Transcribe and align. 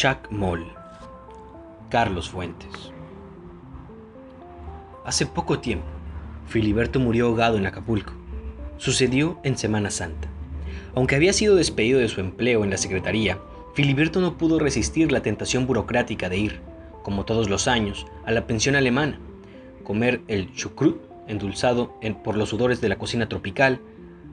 Chuck 0.00 0.30
Moll, 0.30 0.64
Carlos 1.90 2.30
Fuentes. 2.30 2.90
Hace 5.04 5.26
poco 5.26 5.58
tiempo, 5.58 5.84
Filiberto 6.46 6.98
murió 6.98 7.26
ahogado 7.26 7.58
en 7.58 7.66
Acapulco. 7.66 8.14
Sucedió 8.78 9.38
en 9.42 9.58
Semana 9.58 9.90
Santa. 9.90 10.26
Aunque 10.94 11.16
había 11.16 11.34
sido 11.34 11.54
despedido 11.54 11.98
de 11.98 12.08
su 12.08 12.22
empleo 12.22 12.64
en 12.64 12.70
la 12.70 12.78
Secretaría, 12.78 13.40
Filiberto 13.74 14.22
no 14.22 14.38
pudo 14.38 14.58
resistir 14.58 15.12
la 15.12 15.20
tentación 15.20 15.66
burocrática 15.66 16.30
de 16.30 16.38
ir, 16.38 16.60
como 17.02 17.26
todos 17.26 17.50
los 17.50 17.68
años, 17.68 18.06
a 18.24 18.32
la 18.32 18.46
pensión 18.46 18.76
alemana, 18.76 19.20
comer 19.84 20.22
el 20.28 20.50
chucrut 20.54 20.98
endulzado 21.28 22.00
por 22.24 22.38
los 22.38 22.48
sudores 22.48 22.80
de 22.80 22.88
la 22.88 22.96
cocina 22.96 23.28
tropical, 23.28 23.82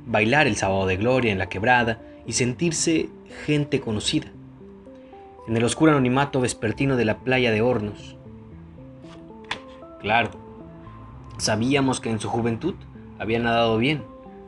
bailar 0.05 0.47
el 0.47 0.55
sábado 0.55 0.87
de 0.87 0.95
gloria 0.95 1.33
en 1.33 1.39
la 1.39 1.49
quebrada 1.49 2.01
y 2.25 2.31
sentirse 2.31 3.09
gente 3.45 3.81
conocida. 3.81 4.31
En 5.47 5.55
el 5.55 5.63
oscuro 5.63 5.93
anonimato 5.93 6.41
vespertino 6.41 6.97
de 6.97 7.05
la 7.05 7.19
playa 7.19 7.51
de 7.51 7.61
Hornos. 7.61 8.17
Claro, 10.01 10.31
sabíamos 11.37 12.01
que 12.01 12.09
en 12.09 12.19
su 12.19 12.27
juventud 12.27 12.75
había 13.17 13.39
nadado 13.39 13.77
bien, 13.77 14.03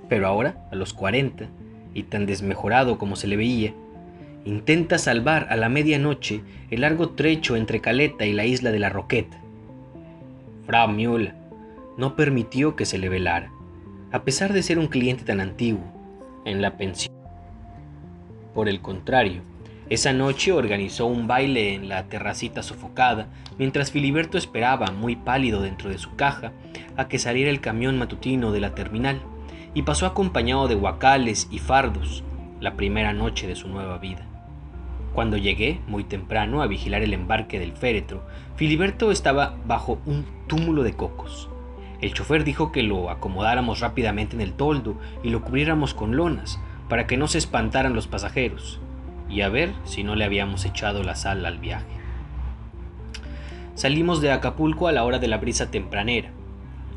pero 0.10 0.28
ahora, 0.28 0.68
a 0.72 0.76
los 0.76 0.94
40, 0.94 1.48
y 1.94 2.04
tan 2.04 2.26
desmejorado 2.26 2.98
como 2.98 3.16
se 3.16 3.28
le 3.28 3.38
veía, 3.38 3.74
intenta 4.44 4.98
salvar 4.98 5.48
a 5.50 5.56
la 5.56 5.70
medianoche 5.70 6.42
el 6.70 6.82
largo 6.82 7.12
trecho 7.12 7.56
entre 7.56 7.80
Caleta 7.80 8.26
y 8.26 8.34
la 8.34 8.46
isla 8.46 8.72
de 8.72 8.80
la 8.80 8.90
Roqueta. 8.90 9.40
Frau 10.66 10.90
Müller 10.90 11.34
no 11.98 12.18
permitió 12.18 12.76
que 12.76 12.86
se 12.86 12.98
le 12.98 13.08
velara, 13.08 13.52
a 14.12 14.24
pesar 14.24 14.52
de 14.52 14.64
ser 14.64 14.78
un 14.78 14.88
cliente 14.88 15.24
tan 15.24 15.40
antiguo, 15.40 15.84
en 16.44 16.62
la 16.62 16.76
pensión. 16.76 17.14
Por 18.54 18.68
el 18.68 18.82
contrario, 18.82 19.44
esa 19.90 20.14
noche 20.14 20.52
organizó 20.52 21.08
un 21.08 21.26
baile 21.26 21.74
en 21.74 21.90
la 21.90 22.04
terracita 22.06 22.62
sofocada, 22.62 23.28
mientras 23.58 23.92
Filiberto 23.92 24.38
esperaba, 24.38 24.92
muy 24.92 25.16
pálido 25.16 25.64
dentro 25.64 25.90
de 25.90 25.98
su 25.98 26.16
caja, 26.16 26.52
a 26.96 27.08
que 27.08 27.18
saliera 27.18 27.50
el 27.50 27.60
camión 27.60 27.98
matutino 27.98 28.52
de 28.52 28.60
la 28.60 28.76
terminal, 28.76 29.20
y 29.74 29.82
pasó 29.82 30.06
acompañado 30.06 30.68
de 30.68 30.76
guacales 30.76 31.48
y 31.50 31.58
fardos, 31.58 32.24
la 32.60 32.76
primera 32.76 33.14
noche 33.14 33.48
de 33.48 33.56
su 33.56 33.68
nueva 33.68 33.98
vida. 33.98 34.28
Cuando 35.16 35.38
llegué, 35.38 35.80
muy 35.88 36.04
temprano, 36.04 36.62
a 36.62 36.68
vigilar 36.68 37.02
el 37.02 37.14
embarque 37.14 37.58
del 37.58 37.72
féretro, 37.72 38.22
Filiberto 38.58 39.12
estaba 39.12 39.58
bajo 39.66 40.00
un 40.06 40.24
túmulo 40.46 40.84
de 40.84 40.94
cocos. 40.94 41.50
El 42.00 42.14
chofer 42.14 42.44
dijo 42.44 42.72
que 42.72 42.84
lo 42.84 43.10
acomodáramos 43.10 43.80
rápidamente 43.80 44.36
en 44.36 44.42
el 44.42 44.54
toldo 44.54 45.00
y 45.24 45.32
lo 45.32 45.42
cubriéramos 45.42 45.96
con 45.96 46.16
lonas, 46.16 46.60
para 46.90 47.08
que 47.08 47.18
no 47.18 47.28
se 47.28 47.40
espantaran 47.40 47.96
los 47.96 48.08
pasajeros, 48.08 48.80
y 49.30 49.42
a 49.42 49.50
ver 49.50 49.74
si 49.84 50.04
no 50.04 50.16
le 50.16 50.26
habíamos 50.26 50.66
echado 50.66 51.04
la 51.04 51.16
sal 51.16 51.46
al 51.46 51.60
viaje. 51.60 51.86
Salimos 53.76 54.20
de 54.20 54.32
Acapulco 54.32 54.88
a 54.88 54.92
la 54.92 55.06
hora 55.06 55.20
de 55.20 55.28
la 55.28 55.38
brisa 55.38 55.72
tempranera. 55.72 56.32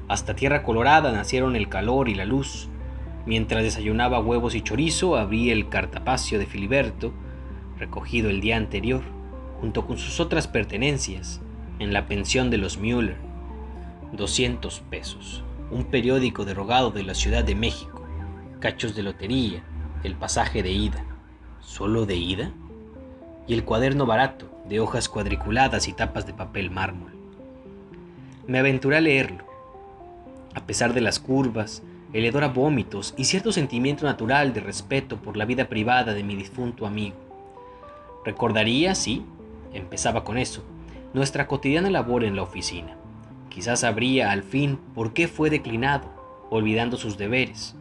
Hasta 0.09 0.35
Tierra 0.35 0.65
Colorada 0.65 1.13
nacieron 1.13 1.55
el 1.55 1.69
calor 1.69 2.09
y 2.09 2.15
la 2.15 2.25
luz. 2.25 2.69
Mientras 3.25 3.63
desayunaba 3.63 4.19
huevos 4.19 4.55
y 4.57 4.63
chorizo, 4.63 5.17
abrí 5.17 5.51
el 5.51 5.69
cartapacio 5.69 6.41
de 6.41 6.47
Filiberto, 6.47 7.13
recogido 7.79 8.31
el 8.31 8.41
día 8.41 8.57
anterior, 8.57 9.03
junto 9.61 9.87
con 9.87 9.97
sus 9.97 10.19
otras 10.19 10.49
pertenencias, 10.49 11.41
en 11.79 11.93
la 11.93 12.07
pensión 12.07 12.51
de 12.51 12.59
los 12.59 12.79
Müller. 12.79 13.17
200 14.13 14.81
pesos, 14.91 15.45
un 15.71 15.85
periódico 15.85 16.45
derogado 16.45 16.91
de 16.91 17.05
la 17.05 17.15
Ciudad 17.15 17.45
de 17.45 17.55
México, 17.55 18.05
cachos 18.59 18.95
de 18.95 19.05
lotería, 19.05 19.63
el 20.03 20.17
pasaje 20.17 20.63
de 20.63 20.73
ida. 20.73 21.05
¿Solo 21.63 22.07
de 22.07 22.17
ida? 22.17 22.51
Y 23.47 23.55
el 23.55 23.65
cuaderno 23.65 24.05
barato, 24.05 24.51
de 24.69 24.81
hojas 24.81 25.09
cuadriculadas 25.09 25.87
y 25.87 25.93
tapas 25.93 26.27
de 26.27 26.35
papel 26.35 26.71
mármol. 26.71 27.13
Me 28.49 28.59
aventuré 28.59 28.97
a 28.97 29.01
leerlo. 29.01 29.45
A 30.55 30.67
pesar 30.67 30.93
de 30.93 31.01
las 31.01 31.21
curvas, 31.21 31.85
el 32.13 32.25
hedor 32.25 32.43
a 32.43 32.49
vómitos 32.49 33.15
y 33.17 33.25
cierto 33.25 33.53
sentimiento 33.53 34.05
natural 34.05 34.53
de 34.53 34.61
respeto 34.61 35.19
por 35.19 35.37
la 35.37 35.45
vida 35.45 35.69
privada 35.69 36.15
de 36.15 36.25
mi 36.25 36.35
difunto 36.35 36.85
amigo. 36.85 37.17
Recordaría, 38.25 38.97
sí, 38.97 39.25
empezaba 39.73 40.25
con 40.25 40.39
eso, 40.39 40.65
nuestra 41.15 41.47
cotidiana 41.47 41.91
labor 41.91 42.25
en 42.25 42.35
la 42.35 42.43
oficina. 42.43 42.97
Quizás 43.51 43.81
sabría 43.81 44.33
al 44.33 44.43
fin 44.43 44.79
por 44.95 45.13
qué 45.13 45.29
fue 45.29 45.49
declinado, 45.49 46.09
olvidando 46.51 46.97
sus 46.97 47.17
deberes, 47.17 47.77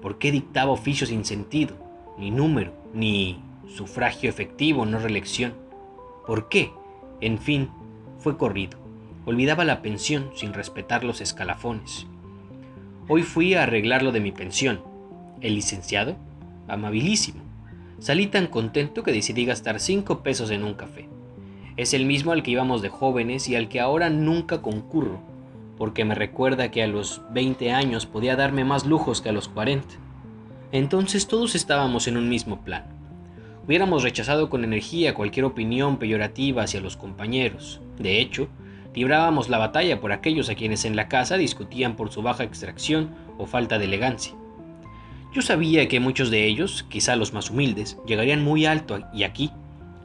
por 0.00 0.18
qué 0.18 0.30
dictaba 0.30 0.70
oficio 0.70 1.06
sin 1.06 1.24
sentido, 1.24 1.83
ni 2.18 2.30
número, 2.30 2.72
ni 2.92 3.40
sufragio 3.68 4.28
efectivo, 4.28 4.86
no 4.86 4.98
reelección. 4.98 5.54
¿Por 6.26 6.48
qué? 6.48 6.72
En 7.20 7.38
fin, 7.38 7.70
fue 8.18 8.36
corrido. 8.36 8.78
Olvidaba 9.26 9.64
la 9.64 9.82
pensión 9.82 10.30
sin 10.34 10.52
respetar 10.52 11.04
los 11.04 11.20
escalafones. 11.20 12.06
Hoy 13.08 13.22
fui 13.22 13.54
a 13.54 13.62
arreglar 13.62 14.02
lo 14.02 14.12
de 14.12 14.20
mi 14.20 14.32
pensión. 14.32 14.80
El 15.40 15.54
licenciado, 15.54 16.16
amabilísimo. 16.68 17.42
Salí 17.98 18.26
tan 18.26 18.46
contento 18.46 19.02
que 19.02 19.12
decidí 19.12 19.44
gastar 19.44 19.80
cinco 19.80 20.22
pesos 20.22 20.50
en 20.50 20.64
un 20.64 20.74
café. 20.74 21.08
Es 21.76 21.94
el 21.94 22.06
mismo 22.06 22.32
al 22.32 22.42
que 22.42 22.52
íbamos 22.52 22.82
de 22.82 22.88
jóvenes 22.88 23.48
y 23.48 23.56
al 23.56 23.68
que 23.68 23.80
ahora 23.80 24.10
nunca 24.10 24.62
concurro, 24.62 25.20
porque 25.76 26.04
me 26.04 26.14
recuerda 26.14 26.70
que 26.70 26.82
a 26.82 26.86
los 26.86 27.22
20 27.32 27.72
años 27.72 28.06
podía 28.06 28.36
darme 28.36 28.64
más 28.64 28.86
lujos 28.86 29.20
que 29.20 29.30
a 29.30 29.32
los 29.32 29.48
40. 29.48 30.03
Entonces 30.74 31.28
todos 31.28 31.54
estábamos 31.54 32.08
en 32.08 32.16
un 32.16 32.28
mismo 32.28 32.64
plan. 32.64 32.82
Hubiéramos 33.64 34.02
rechazado 34.02 34.50
con 34.50 34.64
energía 34.64 35.14
cualquier 35.14 35.44
opinión 35.44 35.98
peyorativa 35.98 36.64
hacia 36.64 36.80
los 36.80 36.96
compañeros. 36.96 37.80
De 37.96 38.20
hecho, 38.20 38.48
librábamos 38.92 39.48
la 39.48 39.58
batalla 39.58 40.00
por 40.00 40.10
aquellos 40.10 40.48
a 40.48 40.56
quienes 40.56 40.84
en 40.84 40.96
la 40.96 41.06
casa 41.06 41.36
discutían 41.36 41.94
por 41.94 42.10
su 42.10 42.22
baja 42.22 42.42
extracción 42.42 43.14
o 43.38 43.46
falta 43.46 43.78
de 43.78 43.84
elegancia. 43.84 44.34
Yo 45.32 45.42
sabía 45.42 45.86
que 45.86 46.00
muchos 46.00 46.28
de 46.32 46.44
ellos, 46.44 46.84
quizá 46.88 47.14
los 47.14 47.32
más 47.32 47.52
humildes, 47.52 47.96
llegarían 48.04 48.42
muy 48.42 48.66
alto 48.66 48.98
y 49.14 49.22
aquí, 49.22 49.52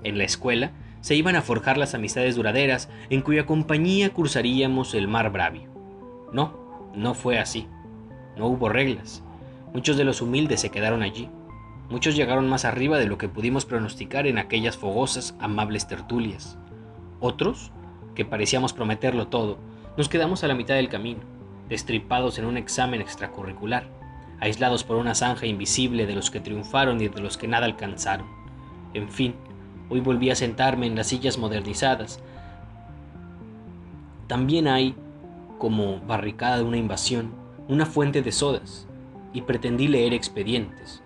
en 0.04 0.20
la 0.20 0.26
escuela, 0.26 0.74
se 1.02 1.16
iban 1.16 1.36
a 1.36 1.42
forjar 1.42 1.80
las 1.80 1.96
amistades 1.96 2.36
duraderas 2.36 2.92
en 3.10 3.22
cuya 3.22 3.48
compañía 3.48 4.12
cruzaríamos 4.12 4.94
el 4.94 5.08
mar 5.08 5.32
bravio. 5.32 5.68
No, 6.32 6.92
no 6.94 7.16
fue 7.16 7.40
así. 7.40 7.66
No 8.38 8.46
hubo 8.46 8.70
reglas. 8.70 9.24
Muchos 9.74 9.98
de 9.98 10.04
los 10.04 10.22
humildes 10.22 10.62
se 10.62 10.70
quedaron 10.70 11.04
allí. 11.04 11.30
Muchos 11.90 12.16
llegaron 12.16 12.50
más 12.50 12.66
arriba 12.66 12.98
de 12.98 13.08
lo 13.08 13.18
que 13.18 13.30
pudimos 13.30 13.66
pronosticar 13.66 14.28
en 14.28 14.38
aquellas 14.38 14.78
fogosas, 14.78 15.36
amables 15.40 15.88
tertulias. 15.88 16.58
Otros, 17.20 17.72
que 18.16 18.26
parecíamos 18.26 18.74
prometerlo 18.74 19.28
todo, 19.28 19.58
nos 19.98 20.10
quedamos 20.10 20.44
a 20.44 20.48
la 20.48 20.56
mitad 20.56 20.76
del 20.76 20.90
camino, 20.90 21.22
destripados 21.68 22.38
en 22.40 22.46
un 22.46 22.58
examen 22.58 23.02
extracurricular 23.02 24.00
aislados 24.40 24.84
por 24.84 24.98
una 24.98 25.16
zanja 25.16 25.46
invisible 25.46 26.06
de 26.06 26.16
los 26.16 26.32
que 26.32 26.40
triunfaron 26.40 27.02
y 27.02 27.08
de 27.08 27.22
los 27.22 27.38
que 27.38 27.48
nada 27.48 27.66
alcanzaron. 27.66 28.28
En 28.94 29.10
fin, 29.10 29.36
hoy 29.90 30.00
volví 30.00 30.30
a 30.30 30.36
sentarme 30.36 30.88
en 30.88 30.96
las 30.96 31.08
sillas 31.08 31.38
modernizadas. 31.38 32.20
También 34.28 34.68
hay, 34.68 34.96
como 35.58 36.00
barricada 36.02 36.58
de 36.58 36.64
una 36.64 36.78
invasión, 36.78 37.34
una 37.68 37.86
fuente 37.86 38.22
de 38.22 38.32
sodas, 38.32 38.88
y 39.34 39.42
pretendí 39.42 39.88
leer 39.88 40.14
expedientes. 40.14 41.02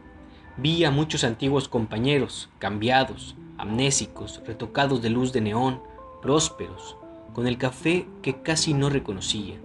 Vi 0.58 0.84
a 0.86 0.92
muchos 0.92 1.24
antiguos 1.24 1.68
compañeros, 1.68 2.50
cambiados, 2.60 3.36
amnésicos, 3.58 4.42
retocados 4.46 5.02
de 5.02 5.10
luz 5.10 5.34
de 5.34 5.42
neón, 5.42 5.82
prósperos, 6.22 6.98
con 7.34 7.48
el 7.48 7.58
café 7.58 8.06
que 8.22 8.42
casi 8.42 8.74
no 8.74 8.90
reconocía, 8.90 9.56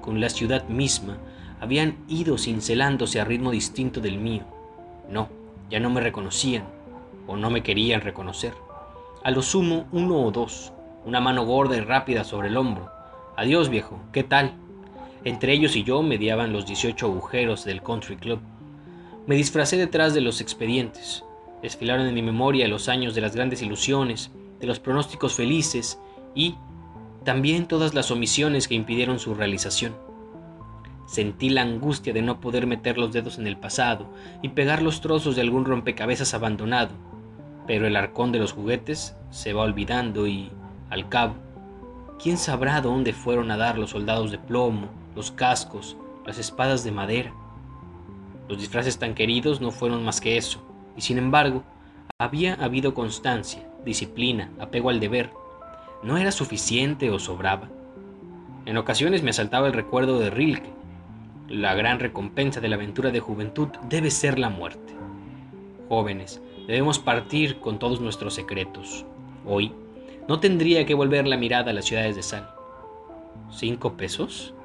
con 0.00 0.20
la 0.20 0.30
ciudad 0.30 0.68
misma, 0.68 1.18
habían 1.60 1.96
ido 2.08 2.38
cincelándose 2.38 3.20
a 3.20 3.24
ritmo 3.24 3.50
distinto 3.50 4.00
del 4.00 4.18
mío. 4.18 4.44
No, 5.10 5.28
ya 5.70 5.80
no 5.80 5.90
me 5.90 6.00
reconocían 6.00 6.64
o 7.26 7.36
no 7.36 7.50
me 7.50 7.62
querían 7.62 8.00
reconocer. 8.00 8.54
A 9.24 9.30
lo 9.30 9.42
sumo 9.42 9.86
uno 9.90 10.22
o 10.22 10.30
dos, 10.30 10.72
una 11.04 11.20
mano 11.20 11.44
gorda 11.44 11.76
y 11.76 11.80
rápida 11.80 12.24
sobre 12.24 12.48
el 12.48 12.56
hombro. 12.56 12.90
Adiós 13.36 13.68
viejo, 13.68 13.98
¿qué 14.12 14.22
tal? 14.22 14.54
Entre 15.26 15.52
ellos 15.52 15.74
y 15.74 15.82
yo 15.82 16.04
mediaban 16.04 16.52
los 16.52 16.66
18 16.66 17.04
agujeros 17.04 17.64
del 17.64 17.82
country 17.82 18.14
club. 18.14 18.38
Me 19.26 19.34
disfracé 19.34 19.76
detrás 19.76 20.14
de 20.14 20.20
los 20.20 20.40
expedientes. 20.40 21.24
Desfilaron 21.62 22.06
en 22.06 22.14
mi 22.14 22.22
memoria 22.22 22.68
los 22.68 22.88
años 22.88 23.16
de 23.16 23.22
las 23.22 23.34
grandes 23.34 23.60
ilusiones, 23.60 24.30
de 24.60 24.68
los 24.68 24.78
pronósticos 24.78 25.34
felices 25.34 25.98
y 26.32 26.54
también 27.24 27.66
todas 27.66 27.92
las 27.92 28.12
omisiones 28.12 28.68
que 28.68 28.76
impidieron 28.76 29.18
su 29.18 29.34
realización. 29.34 29.96
Sentí 31.08 31.48
la 31.48 31.62
angustia 31.62 32.12
de 32.12 32.22
no 32.22 32.38
poder 32.38 32.68
meter 32.68 32.96
los 32.96 33.12
dedos 33.12 33.40
en 33.40 33.48
el 33.48 33.56
pasado 33.56 34.08
y 34.42 34.50
pegar 34.50 34.80
los 34.80 35.00
trozos 35.00 35.34
de 35.34 35.42
algún 35.42 35.64
rompecabezas 35.64 36.34
abandonado, 36.34 36.92
pero 37.66 37.88
el 37.88 37.96
arcón 37.96 38.30
de 38.30 38.38
los 38.38 38.52
juguetes 38.52 39.16
se 39.30 39.52
va 39.52 39.64
olvidando 39.64 40.28
y, 40.28 40.52
al 40.88 41.08
cabo, 41.08 41.34
¿quién 42.22 42.38
sabrá 42.38 42.80
dónde 42.80 43.12
fueron 43.12 43.50
a 43.50 43.56
dar 43.56 43.76
los 43.76 43.90
soldados 43.90 44.30
de 44.30 44.38
plomo, 44.38 44.88
los 45.16 45.32
cascos, 45.32 45.96
las 46.24 46.38
espadas 46.38 46.84
de 46.84 46.92
madera? 46.92 47.32
Los 48.48 48.58
disfraces 48.58 48.98
tan 48.98 49.14
queridos 49.14 49.60
no 49.60 49.72
fueron 49.72 50.04
más 50.04 50.20
que 50.20 50.36
eso, 50.36 50.62
y 50.96 51.00
sin 51.00 51.18
embargo, 51.18 51.64
había 52.18 52.54
habido 52.54 52.94
constancia, 52.94 53.66
disciplina, 53.84 54.52
apego 54.60 54.90
al 54.90 55.00
deber, 55.00 55.30
¿no 56.02 56.18
era 56.18 56.30
suficiente 56.30 57.10
o 57.10 57.18
sobraba? 57.18 57.68
En 58.66 58.76
ocasiones 58.76 59.22
me 59.22 59.30
asaltaba 59.30 59.68
el 59.68 59.72
recuerdo 59.72 60.18
de 60.18 60.30
Rilke. 60.30 60.70
La 61.48 61.74
gran 61.74 61.98
recompensa 61.98 62.60
de 62.60 62.68
la 62.68 62.76
aventura 62.76 63.10
de 63.10 63.20
juventud 63.20 63.68
debe 63.88 64.10
ser 64.10 64.38
la 64.38 64.50
muerte. 64.50 64.94
Jóvenes, 65.88 66.42
debemos 66.66 66.98
partir 66.98 67.60
con 67.60 67.78
todos 67.78 68.00
nuestros 68.00 68.34
secretos. 68.34 69.06
Hoy, 69.46 69.72
no 70.28 70.40
tendría 70.40 70.84
que 70.84 70.94
volver 70.94 71.26
la 71.26 71.36
mirada 71.36 71.70
a 71.70 71.74
las 71.74 71.84
ciudades 71.84 72.16
de 72.16 72.22
sal. 72.24 72.50
¿Cinco 73.50 73.96
pesos? 73.96 74.55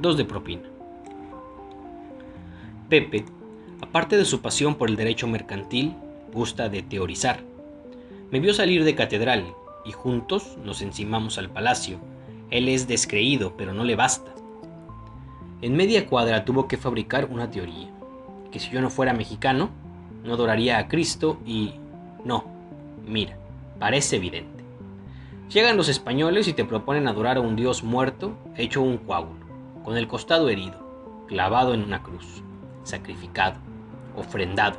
Dos 0.00 0.16
de 0.16 0.24
propina. 0.24 0.62
Pepe, 2.88 3.26
aparte 3.82 4.16
de 4.16 4.24
su 4.24 4.40
pasión 4.40 4.76
por 4.76 4.88
el 4.88 4.96
derecho 4.96 5.26
mercantil, 5.26 5.94
gusta 6.32 6.70
de 6.70 6.82
teorizar. 6.82 7.40
Me 8.30 8.40
vio 8.40 8.54
salir 8.54 8.84
de 8.84 8.94
catedral 8.94 9.44
y 9.84 9.92
juntos 9.92 10.56
nos 10.64 10.80
encimamos 10.80 11.36
al 11.36 11.50
palacio. 11.50 11.98
Él 12.50 12.70
es 12.70 12.88
descreído, 12.88 13.58
pero 13.58 13.74
no 13.74 13.84
le 13.84 13.94
basta. 13.94 14.32
En 15.60 15.76
media 15.76 16.06
cuadra 16.06 16.46
tuvo 16.46 16.66
que 16.66 16.78
fabricar 16.78 17.26
una 17.30 17.50
teoría, 17.50 17.90
que 18.50 18.58
si 18.58 18.70
yo 18.70 18.80
no 18.80 18.88
fuera 18.88 19.12
mexicano, 19.12 19.68
no 20.24 20.32
adoraría 20.32 20.78
a 20.78 20.88
Cristo 20.88 21.36
y... 21.44 21.74
No, 22.24 22.46
mira, 23.06 23.36
parece 23.78 24.16
evidente. 24.16 24.64
Llegan 25.52 25.76
los 25.76 25.90
españoles 25.90 26.48
y 26.48 26.54
te 26.54 26.64
proponen 26.64 27.06
adorar 27.06 27.36
a 27.36 27.40
un 27.40 27.54
dios 27.54 27.82
muerto, 27.82 28.32
hecho 28.56 28.80
un 28.80 28.96
coágulo, 28.96 29.49
con 29.84 29.96
el 29.96 30.08
costado 30.08 30.48
herido, 30.48 31.24
clavado 31.26 31.74
en 31.74 31.82
una 31.82 32.02
cruz, 32.02 32.42
sacrificado, 32.84 33.58
ofrendado. 34.16 34.78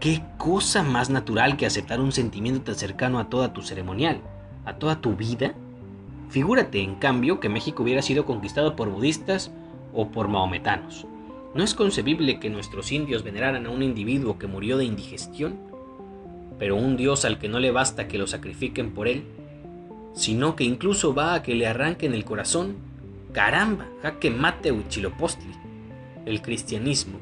¿Qué 0.00 0.22
cosa 0.36 0.82
más 0.82 1.10
natural 1.10 1.56
que 1.56 1.66
aceptar 1.66 2.00
un 2.00 2.12
sentimiento 2.12 2.62
tan 2.62 2.74
cercano 2.74 3.18
a 3.18 3.28
toda 3.28 3.52
tu 3.52 3.62
ceremonial, 3.62 4.20
a 4.64 4.74
toda 4.74 5.00
tu 5.00 5.14
vida? 5.14 5.54
Figúrate, 6.28 6.82
en 6.82 6.96
cambio, 6.96 7.40
que 7.40 7.48
México 7.48 7.82
hubiera 7.82 8.02
sido 8.02 8.24
conquistado 8.24 8.74
por 8.74 8.88
budistas 8.88 9.52
o 9.94 10.08
por 10.08 10.28
maometanos. 10.28 11.06
¿No 11.54 11.62
es 11.62 11.74
concebible 11.74 12.40
que 12.40 12.48
nuestros 12.48 12.90
indios 12.92 13.22
veneraran 13.22 13.66
a 13.66 13.70
un 13.70 13.82
individuo 13.82 14.38
que 14.38 14.46
murió 14.46 14.78
de 14.78 14.86
indigestión? 14.86 15.56
Pero 16.58 16.76
un 16.76 16.96
dios 16.96 17.24
al 17.24 17.38
que 17.38 17.48
no 17.48 17.60
le 17.60 17.70
basta 17.70 18.08
que 18.08 18.16
lo 18.16 18.26
sacrifiquen 18.26 18.92
por 18.94 19.06
él, 19.06 19.24
sino 20.14 20.56
que 20.56 20.64
incluso 20.64 21.14
va 21.14 21.34
a 21.34 21.42
que 21.42 21.54
le 21.54 21.66
arranquen 21.66 22.14
el 22.14 22.24
corazón. 22.24 22.76
Caramba, 23.32 23.88
jaque 24.02 24.30
mate 24.30 24.70
Huitzilopochtli. 24.72 25.54
El 26.26 26.42
cristianismo, 26.42 27.18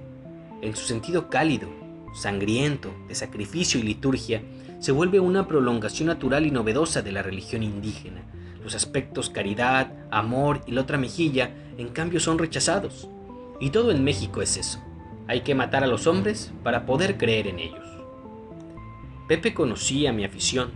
en 0.61 0.75
su 0.75 0.85
sentido 0.85 1.31
cálido, 1.31 1.69
sangriento, 2.15 2.93
de 3.07 3.15
sacrificio 3.15 3.79
y 3.79 3.85
liturgia, 3.85 4.43
se 4.81 4.91
vuelve 4.91 5.21
una 5.21 5.47
prolongación 5.47 6.09
natural 6.09 6.47
y 6.47 6.51
novedosa 6.51 7.03
de 7.03 7.13
la 7.13 7.23
religión 7.23 7.63
indígena. 7.63 8.23
Los 8.65 8.75
aspectos 8.75 9.31
caridad, 9.31 9.93
amor 10.11 10.63
y 10.67 10.73
la 10.73 10.81
otra 10.81 10.99
mejilla, 10.99 11.55
en 11.79 11.91
cambio, 11.91 12.19
son 12.19 12.39
rechazados. 12.39 13.09
Y 13.61 13.71
todo 13.71 13.93
en 13.93 14.03
México 14.03 14.43
es 14.43 14.57
eso. 14.57 14.83
Hay 15.29 15.43
que 15.43 15.55
matar 15.55 15.85
a 15.85 15.87
los 15.87 16.09
hombres 16.09 16.53
para 16.65 16.87
poder 16.87 17.19
creer 17.19 17.47
en 17.47 17.61
ellos. 17.61 17.87
Pepe 19.29 19.55
conocía 19.55 20.13
mi 20.13 20.25
afición. 20.25 20.73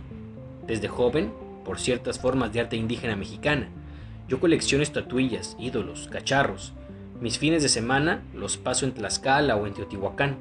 Desde 0.65 0.87
joven, 0.87 1.33
por 1.65 1.77
ciertas 1.77 2.19
formas 2.19 2.53
de 2.53 2.61
arte 2.61 2.77
indígena 2.77 3.17
mexicana. 3.17 3.67
Yo 4.27 4.39
colecciono 4.39 4.81
estatuillas, 4.81 5.55
ídolos, 5.59 6.07
cacharros. 6.11 6.73
Mis 7.21 7.37
fines 7.37 7.61
de 7.61 7.69
semana 7.69 8.23
los 8.33 8.57
paso 8.57 8.85
en 8.85 8.93
Tlaxcala 8.93 9.55
o 9.55 9.67
en 9.67 9.73
Teotihuacán. 9.75 10.37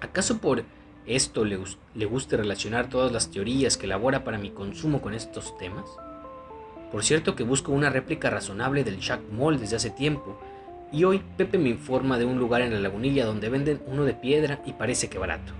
¿Acaso 0.00 0.38
por 0.38 0.62
esto 1.06 1.44
le, 1.44 1.58
le 1.96 2.06
guste 2.06 2.36
relacionar 2.36 2.88
todas 2.88 3.10
las 3.10 3.32
teorías 3.32 3.76
que 3.76 3.86
elabora 3.86 4.22
para 4.22 4.38
mi 4.38 4.50
consumo 4.50 5.02
con 5.02 5.14
estos 5.14 5.58
temas? 5.58 5.86
Por 6.92 7.02
cierto 7.02 7.34
que 7.34 7.42
busco 7.42 7.72
una 7.72 7.90
réplica 7.90 8.30
razonable 8.30 8.84
del 8.84 9.00
Jack 9.00 9.22
Moll 9.32 9.58
desde 9.58 9.76
hace 9.76 9.90
tiempo 9.90 10.40
y 10.92 11.02
hoy 11.02 11.20
Pepe 11.36 11.58
me 11.58 11.68
informa 11.68 12.16
de 12.16 12.26
un 12.26 12.38
lugar 12.38 12.62
en 12.62 12.72
la 12.72 12.80
lagunilla 12.80 13.26
donde 13.26 13.48
venden 13.48 13.82
uno 13.88 14.04
de 14.04 14.14
piedra 14.14 14.62
y 14.66 14.74
parece 14.74 15.08
que 15.08 15.18
barato. 15.18 15.52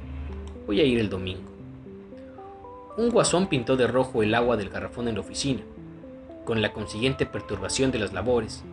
Voy 0.67 0.81
a 0.81 0.85
ir 0.85 1.00
el 1.00 1.11
domingo. 1.11 1.50
Un 2.97 3.11
guasón 3.11 3.49
pintó 3.49 3.76
de 3.76 3.88
rojo 3.88 4.23
el 4.23 4.35
agua 4.37 4.56
del 4.56 4.70
garrafón 4.70 5.08
en 5.08 5.14
la 5.14 5.20
oficina, 5.20 5.62
con 6.44 6.62
la 6.62 6.72
consiguiente 6.72 7.26
perturbación 7.26 7.90
de 7.90 7.98
las 7.98 8.12
labores. 8.12 8.64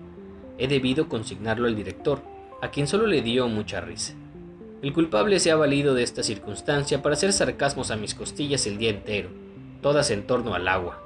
He 0.57 0.67
debido 0.67 1.07
consignarlo 1.07 1.67
al 1.67 1.75
director, 1.75 2.21
a 2.61 2.69
quien 2.69 2.87
solo 2.87 3.07
le 3.07 3.21
dio 3.21 3.47
mucha 3.47 3.81
risa. 3.81 4.13
El 4.81 4.93
culpable 4.93 5.39
se 5.39 5.51
ha 5.51 5.55
valido 5.55 5.93
de 5.93 6.03
esta 6.03 6.23
circunstancia 6.23 7.01
para 7.01 7.13
hacer 7.13 7.33
sarcasmos 7.33 7.91
a 7.91 7.95
mis 7.95 8.15
costillas 8.15 8.67
el 8.67 8.77
día 8.77 8.89
entero, 8.89 9.29
todas 9.81 10.11
en 10.11 10.25
torno 10.27 10.53
al 10.53 10.67
agua. 10.67 11.01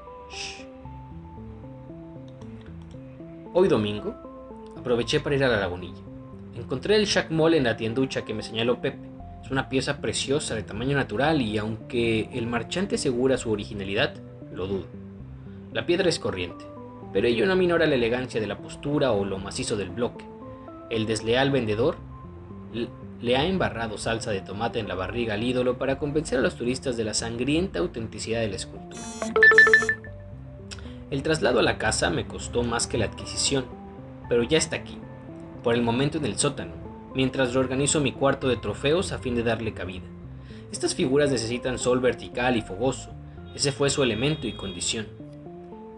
Hoy 3.53 3.67
domingo, 3.67 4.31
Aproveché 4.81 5.19
para 5.19 5.35
ir 5.35 5.43
a 5.43 5.47
la 5.47 5.59
lagunilla. 5.59 6.01
Encontré 6.55 6.95
el 6.95 7.05
Shack 7.05 7.29
Mall 7.29 7.53
en 7.53 7.65
la 7.65 7.77
tienducha 7.77 8.25
que 8.25 8.33
me 8.33 8.41
señaló 8.41 8.81
Pepe. 8.81 8.97
Es 9.43 9.51
una 9.51 9.69
pieza 9.69 10.01
preciosa 10.01 10.55
de 10.55 10.63
tamaño 10.63 10.97
natural 10.97 11.39
y 11.39 11.59
aunque 11.59 12.29
el 12.33 12.47
marchante 12.47 12.95
asegura 12.95 13.37
su 13.37 13.51
originalidad, 13.51 14.15
lo 14.51 14.65
dudo. 14.65 15.00
La 15.71 15.85
piedra 15.85 16.09
es 16.09 16.19
corriente, 16.19 16.65
pero 17.13 17.27
ello 17.27 17.45
no 17.45 17.56
minora 17.56 17.85
la 17.85 17.95
elegancia 17.95 18.41
de 18.41 18.47
la 18.47 18.57
postura 18.57 19.12
o 19.12 19.25
lo 19.25 19.39
macizo 19.39 19.75
del 19.77 19.89
bloque. 19.89 20.25
El 20.89 21.06
desleal 21.06 21.51
vendedor 21.51 21.97
le 23.21 23.38
ha 23.38 23.45
embarrado 23.45 23.97
salsa 23.97 24.31
de 24.31 24.41
tomate 24.41 24.79
en 24.79 24.88
la 24.88 24.95
barriga 24.95 25.35
al 25.35 25.44
ídolo 25.44 25.77
para 25.77 25.97
convencer 25.97 26.39
a 26.39 26.41
los 26.41 26.56
turistas 26.56 26.97
de 26.97 27.03
la 27.03 27.13
sangrienta 27.13 27.79
autenticidad 27.79 28.41
de 28.41 28.50
la 28.50 28.56
escultura. 28.56 29.01
El 31.09 31.23
traslado 31.23 31.59
a 31.59 31.63
la 31.63 31.77
casa 31.77 32.09
me 32.09 32.25
costó 32.25 32.63
más 32.63 32.88
que 32.88 32.97
la 32.97 33.06
adquisición 33.06 33.81
pero 34.31 34.44
ya 34.44 34.57
está 34.57 34.77
aquí, 34.77 34.97
por 35.62 35.75
el 35.75 35.81
momento 35.81 36.18
en 36.18 36.23
el 36.23 36.39
sótano, 36.39 36.71
mientras 37.13 37.53
reorganizo 37.53 38.00
mi 38.00 38.13
cuarto 38.13 38.47
de 38.47 38.56
trofeos 38.56 39.12
a 39.12 39.18
fin 39.18 39.35
de 39.35 39.44
darle 39.44 39.73
cabida. 39.73 40.06
Estas 40.71 40.95
figuras 40.95 41.29
necesitan 41.29 41.77
sol 41.77 42.00
vertical 42.00 42.56
y 42.56 42.62
fogoso, 42.62 43.09
ese 43.53 43.73
fue 43.73 43.89
su 43.89 44.03
elemento 44.03 44.47
y 44.47 44.53
condición. 44.53 45.20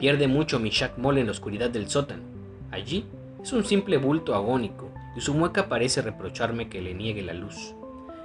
Pierde 0.03 0.27
mucho 0.27 0.59
mi 0.59 0.69
Shack 0.69 0.97
Mole 0.97 1.21
en 1.21 1.27
la 1.27 1.31
oscuridad 1.31 1.69
del 1.69 1.89
sótano. 1.89 2.23
Allí 2.71 3.05
es 3.41 3.53
un 3.53 3.63
simple 3.63 3.95
bulto 3.95 4.35
agónico 4.35 4.91
y 5.15 5.21
su 5.21 5.33
mueca 5.33 5.69
parece 5.69 6.01
reprocharme 6.01 6.67
que 6.67 6.81
le 6.81 6.93
niegue 6.93 7.21
la 7.21 7.31
luz. 7.31 7.73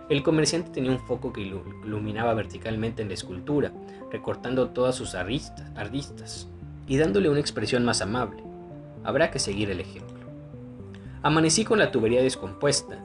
El 0.08 0.24
comerciante 0.24 0.72
tenía 0.72 0.90
un 0.90 0.98
foco 0.98 1.32
que 1.32 1.40
iluminaba 1.40 2.34
verticalmente 2.34 3.02
en 3.02 3.06
la 3.06 3.14
escultura, 3.14 3.70
recortando 4.10 4.70
todas 4.70 4.96
sus 4.96 5.14
aristas 5.14 6.48
y 6.88 6.96
dándole 6.96 7.28
una 7.28 7.38
expresión 7.38 7.84
más 7.84 8.02
amable. 8.02 8.42
Habrá 9.04 9.30
que 9.30 9.38
seguir 9.38 9.70
el 9.70 9.78
ejemplo. 9.78 10.26
Amanecí 11.22 11.64
con 11.64 11.78
la 11.78 11.92
tubería 11.92 12.22
descompuesta. 12.22 12.98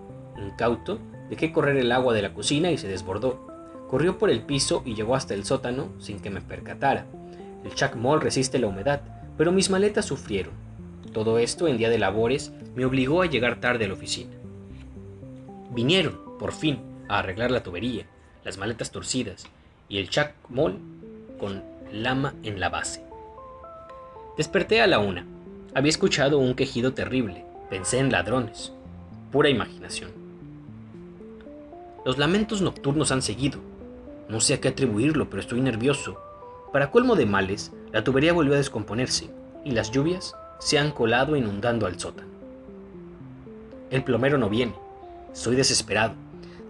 Incauto, 0.43 0.97
dejé 1.29 1.51
correr 1.51 1.77
el 1.77 1.91
agua 1.91 2.15
de 2.15 2.23
la 2.23 2.33
cocina 2.33 2.71
y 2.71 2.79
se 2.79 2.87
desbordó. 2.87 3.45
Corrió 3.87 4.17
por 4.17 4.31
el 4.31 4.41
piso 4.41 4.81
y 4.83 4.95
llegó 4.95 5.15
hasta 5.15 5.35
el 5.35 5.45
sótano 5.45 5.89
sin 5.99 6.19
que 6.19 6.31
me 6.31 6.41
percatara. 6.41 7.05
El 7.63 7.75
chacmol 7.75 8.21
resiste 8.21 8.59
la 8.59 8.67
humedad, 8.67 9.01
pero 9.37 9.51
mis 9.51 9.69
maletas 9.69 10.05
sufrieron. 10.05 10.53
Todo 11.13 11.37
esto 11.37 11.67
en 11.67 11.77
día 11.77 11.89
de 11.89 11.99
labores 11.99 12.51
me 12.75 12.85
obligó 12.85 13.21
a 13.21 13.27
llegar 13.27 13.59
tarde 13.59 13.85
a 13.85 13.87
la 13.87 13.93
oficina. 13.93 14.31
Vinieron, 15.71 16.19
por 16.39 16.51
fin, 16.51 16.79
a 17.07 17.19
arreglar 17.19 17.51
la 17.51 17.63
tubería, 17.63 18.05
las 18.43 18.57
maletas 18.57 18.91
torcidas 18.91 19.45
y 19.89 19.99
el 19.99 20.09
chacmol 20.09 20.77
con 21.39 21.63
lama 21.91 22.33
en 22.43 22.59
la 22.59 22.69
base. 22.69 23.03
Desperté 24.37 24.81
a 24.81 24.87
la 24.87 24.99
una. 24.99 25.25
Había 25.75 25.89
escuchado 25.89 26.39
un 26.39 26.55
quejido 26.55 26.93
terrible. 26.93 27.45
Pensé 27.69 27.99
en 27.99 28.11
ladrones. 28.11 28.73
Pura 29.31 29.49
imaginación. 29.49 30.11
Los 32.05 32.17
lamentos 32.17 32.61
nocturnos 32.61 33.11
han 33.11 33.21
seguido. 33.21 33.59
No 34.29 34.39
sé 34.39 34.55
a 34.55 34.61
qué 34.61 34.69
atribuirlo, 34.69 35.29
pero 35.29 35.41
estoy 35.41 35.61
nervioso. 35.61 36.17
Para 36.73 36.89
colmo 36.89 37.15
de 37.15 37.27
males, 37.27 37.71
la 37.91 38.03
tubería 38.03 38.33
volvió 38.33 38.55
a 38.55 38.57
descomponerse 38.57 39.29
y 39.63 39.73
las 39.73 39.91
lluvias 39.91 40.35
se 40.57 40.79
han 40.79 40.89
colado 40.89 41.35
inundando 41.35 41.85
al 41.85 41.99
sótano. 41.99 42.31
El 43.91 44.03
plomero 44.03 44.39
no 44.39 44.49
viene. 44.49 44.73
Soy 45.33 45.55
desesperado. 45.55 46.15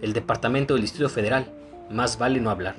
El 0.02 0.12
departamento 0.12 0.74
del 0.74 0.82
Distrito 0.82 1.08
Federal. 1.08 1.50
Más 1.90 2.18
vale 2.18 2.38
no 2.38 2.50
hablar. 2.50 2.74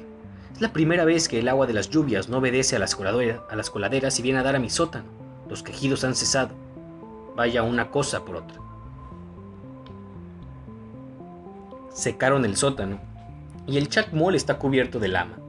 Es 0.53 0.61
la 0.61 0.71
primera 0.71 1.03
vez 1.03 1.27
que 1.27 1.39
el 1.39 1.47
agua 1.47 1.65
de 1.65 1.73
las 1.73 1.89
lluvias 1.89 2.29
no 2.29 2.37
obedece 2.37 2.75
a 2.75 2.79
las, 2.79 2.95
a 2.95 3.55
las 3.55 3.71
coladeras 3.71 4.19
y 4.19 4.21
viene 4.21 4.37
a 4.37 4.43
dar 4.43 4.55
a 4.55 4.59
mi 4.59 4.69
sótano. 4.69 5.05
Los 5.49 5.63
quejidos 5.63 6.03
han 6.03 6.13
cesado. 6.13 6.53
Vaya 7.35 7.63
una 7.63 7.89
cosa 7.89 8.23
por 8.23 8.35
otra. 8.35 8.59
Secaron 11.91 12.45
el 12.45 12.55
sótano 12.55 12.99
y 13.65 13.79
el 13.79 13.89
chacmol 13.89 14.35
está 14.35 14.59
cubierto 14.59 14.99
de 14.99 15.07
lama. 15.07 15.39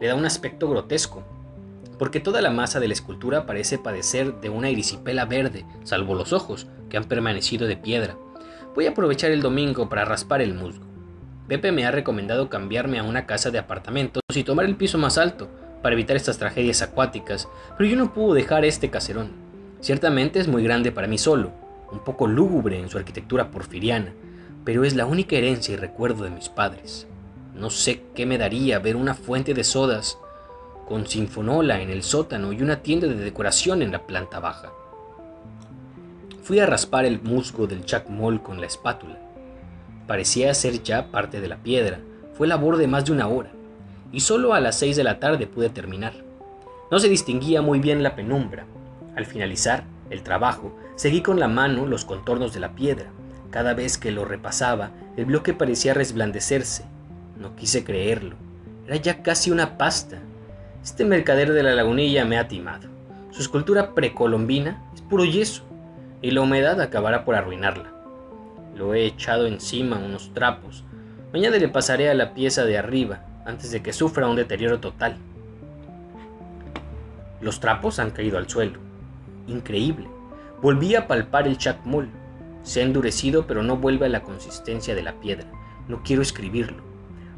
Le 0.00 0.08
da 0.08 0.14
un 0.14 0.24
aspecto 0.24 0.68
grotesco, 0.68 1.22
porque 1.98 2.20
toda 2.20 2.42
la 2.42 2.50
masa 2.50 2.80
de 2.80 2.88
la 2.88 2.94
escultura 2.94 3.46
parece 3.46 3.78
padecer 3.78 4.40
de 4.40 4.50
una 4.50 4.68
erisipela 4.68 5.24
verde, 5.24 5.64
salvo 5.84 6.14
los 6.14 6.32
ojos, 6.32 6.66
que 6.90 6.96
han 6.96 7.04
permanecido 7.04 7.66
de 7.66 7.76
piedra. 7.76 8.16
Voy 8.74 8.86
a 8.86 8.90
aprovechar 8.90 9.30
el 9.30 9.40
domingo 9.40 9.88
para 9.88 10.04
raspar 10.04 10.42
el 10.42 10.54
musgo. 10.54 10.84
Pepe 11.48 11.72
me 11.72 11.86
ha 11.86 11.90
recomendado 11.90 12.50
cambiarme 12.50 12.98
a 12.98 13.04
una 13.04 13.24
casa 13.24 13.50
de 13.50 13.58
apartamentos 13.58 14.22
y 14.34 14.44
tomar 14.44 14.66
el 14.66 14.76
piso 14.76 14.98
más 14.98 15.16
alto, 15.16 15.48
para 15.82 15.94
evitar 15.94 16.16
estas 16.16 16.38
tragedias 16.38 16.82
acuáticas, 16.82 17.48
pero 17.78 17.88
yo 17.88 17.96
no 17.96 18.12
puedo 18.12 18.34
dejar 18.34 18.64
este 18.64 18.90
caserón. 18.90 19.30
Ciertamente 19.80 20.40
es 20.40 20.48
muy 20.48 20.64
grande 20.64 20.90
para 20.90 21.06
mí 21.06 21.16
solo, 21.16 21.52
un 21.92 22.00
poco 22.00 22.26
lúgubre 22.26 22.78
en 22.78 22.88
su 22.88 22.98
arquitectura 22.98 23.50
porfiriana, 23.50 24.12
pero 24.64 24.84
es 24.84 24.96
la 24.96 25.06
única 25.06 25.36
herencia 25.36 25.74
y 25.74 25.76
recuerdo 25.76 26.24
de 26.24 26.30
mis 26.30 26.48
padres. 26.48 27.06
No 27.56 27.70
sé 27.70 28.02
qué 28.14 28.26
me 28.26 28.36
daría 28.36 28.78
ver 28.80 28.96
una 28.96 29.14
fuente 29.14 29.54
de 29.54 29.64
sodas 29.64 30.18
con 30.86 31.06
sinfonola 31.06 31.80
en 31.80 31.88
el 31.88 32.02
sótano 32.02 32.52
y 32.52 32.60
una 32.60 32.82
tienda 32.82 33.06
de 33.06 33.14
decoración 33.14 33.80
en 33.80 33.92
la 33.92 34.06
planta 34.06 34.40
baja. 34.40 34.72
Fui 36.42 36.58
a 36.58 36.66
raspar 36.66 37.06
el 37.06 37.22
musgo 37.22 37.66
del 37.66 37.86
chacmol 37.86 38.42
con 38.42 38.60
la 38.60 38.66
espátula. 38.66 39.18
Parecía 40.06 40.52
ser 40.52 40.82
ya 40.82 41.10
parte 41.10 41.40
de 41.40 41.48
la 41.48 41.56
piedra. 41.56 41.98
Fue 42.34 42.46
labor 42.46 42.76
de 42.76 42.88
más 42.88 43.06
de 43.06 43.12
una 43.12 43.26
hora, 43.26 43.50
y 44.12 44.20
solo 44.20 44.52
a 44.52 44.60
las 44.60 44.78
seis 44.78 44.94
de 44.94 45.04
la 45.04 45.18
tarde 45.18 45.46
pude 45.46 45.70
terminar. 45.70 46.12
No 46.90 46.98
se 46.98 47.08
distinguía 47.08 47.62
muy 47.62 47.80
bien 47.80 48.02
la 48.02 48.14
penumbra. 48.14 48.66
Al 49.16 49.24
finalizar 49.24 49.84
el 50.10 50.22
trabajo, 50.22 50.76
seguí 50.94 51.22
con 51.22 51.40
la 51.40 51.48
mano 51.48 51.86
los 51.86 52.04
contornos 52.04 52.52
de 52.52 52.60
la 52.60 52.74
piedra. 52.74 53.10
Cada 53.50 53.72
vez 53.72 53.96
que 53.96 54.12
lo 54.12 54.26
repasaba, 54.26 54.90
el 55.16 55.24
bloque 55.24 55.54
parecía 55.54 55.94
resplandecerse. 55.94 56.84
No 57.38 57.54
quise 57.54 57.84
creerlo. 57.84 58.36
Era 58.86 58.96
ya 58.96 59.22
casi 59.22 59.50
una 59.50 59.76
pasta. 59.76 60.18
Este 60.82 61.04
mercader 61.04 61.52
de 61.52 61.62
la 61.62 61.74
lagunilla 61.74 62.24
me 62.24 62.38
ha 62.38 62.48
timado. 62.48 62.88
Su 63.30 63.42
escultura 63.42 63.94
precolombina 63.94 64.82
es 64.94 65.02
puro 65.02 65.24
yeso 65.24 65.64
y 66.22 66.30
la 66.30 66.40
humedad 66.40 66.80
acabará 66.80 67.24
por 67.24 67.34
arruinarla. 67.34 67.92
Lo 68.74 68.94
he 68.94 69.04
echado 69.04 69.46
encima 69.46 69.98
unos 69.98 70.32
trapos. 70.32 70.84
Mañana 71.32 71.56
le 71.56 71.68
pasaré 71.68 72.08
a 72.08 72.14
la 72.14 72.32
pieza 72.32 72.64
de 72.64 72.78
arriba 72.78 73.24
antes 73.44 73.70
de 73.70 73.82
que 73.82 73.92
sufra 73.92 74.28
un 74.28 74.36
deterioro 74.36 74.80
total. 74.80 75.16
Los 77.40 77.60
trapos 77.60 77.98
han 77.98 78.10
caído 78.12 78.38
al 78.38 78.48
suelo. 78.48 78.78
Increíble. 79.46 80.08
Volví 80.62 80.94
a 80.94 81.06
palpar 81.06 81.46
el 81.46 81.58
chacmol. 81.58 82.08
Se 82.62 82.80
ha 82.80 82.84
endurecido 82.84 83.46
pero 83.46 83.62
no 83.62 83.76
vuelve 83.76 84.06
a 84.06 84.10
la 84.10 84.22
consistencia 84.22 84.94
de 84.94 85.02
la 85.02 85.20
piedra. 85.20 85.46
No 85.88 86.02
quiero 86.02 86.22
escribirlo. 86.22 86.85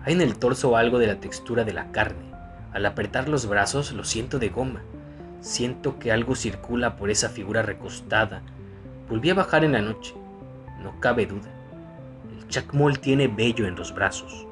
Hay 0.05 0.15
en 0.15 0.21
el 0.21 0.39
torso 0.39 0.77
algo 0.77 0.99
de 0.99 1.07
la 1.07 1.21
textura 1.21 1.65
de 1.65 1.73
la 1.73 1.91
carne. 1.93 2.33
Al 2.73 2.87
apretar 2.87 3.29
los 3.29 3.47
brazos 3.47 3.93
lo 3.93 4.05
siento 4.05 4.39
de 4.39 4.49
goma. 4.49 4.83
Siento 5.41 5.99
que 5.99 6.13
algo 6.13 6.35
circula 6.35 6.97
por 6.97 7.11
esa 7.11 7.29
figura 7.29 7.63
recostada 7.63 8.43
Volví 9.09 9.31
a 9.31 9.35
bajar 9.35 9.65
en 9.65 9.73
la 9.73 9.81
noche. 9.81 10.15
No 10.83 11.01
cabe 11.01 11.25
duda. 11.25 11.49
El 12.37 12.47
chacmol 12.49 12.99
tiene 12.99 13.27
vello 13.27 13.67
en 13.67 13.75
los 13.75 13.95
brazos. 13.95 14.47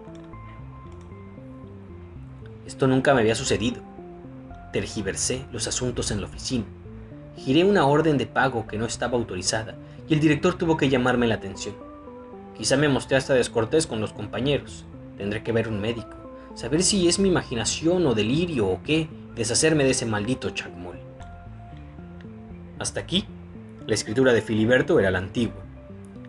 Esto 2.67 2.87
nunca 2.87 3.13
me 3.13 3.21
había 3.21 3.35
sucedido. 3.35 3.83
Tergiversé 4.73 5.45
los 5.53 5.69
asuntos 5.69 6.11
en 6.11 6.23
la 6.23 6.27
oficina. 6.27 6.65
Giré 7.37 7.65
una 7.65 7.87
orden 7.87 8.17
de 8.17 8.27
pago 8.27 8.67
que 8.67 8.79
no 8.79 8.87
estaba 8.87 9.19
autorizada 9.19 9.75
y 10.09 10.15
el 10.15 10.21
director 10.21 10.55
tuvo 10.55 10.79
que 10.79 10.89
llamarme 10.89 11.27
la 11.27 11.35
atención. 11.35 11.75
Quizá 12.57 12.79
me 12.79 12.89
mostré 12.89 13.19
hasta 13.19 13.35
descortés 13.35 13.87
con 13.87 14.01
los 14.01 14.15
compañeros. 14.15 14.87
Tendré 15.17 15.43
que 15.43 15.53
ver 15.53 15.69
un 15.69 15.81
médico, 15.81 16.17
saber 16.55 16.83
si 16.83 17.09
es 17.09 17.19
mi 17.19 17.29
imaginación 17.29 18.07
o 18.07 18.15
delirio 18.15 18.67
o 18.67 18.83
qué, 18.83 19.09
deshacerme 19.35 19.85
de 19.85 19.91
ese 19.91 20.07
maldito 20.07 20.51
chacmol. 20.51 20.99
Hasta 22.79 23.01
aquí 23.01 23.27
la 23.87 23.95
escritura 23.95 24.33
de 24.33 24.43
Filiberto 24.43 24.99
era 24.99 25.11
la 25.11 25.19
antigua, 25.19 25.63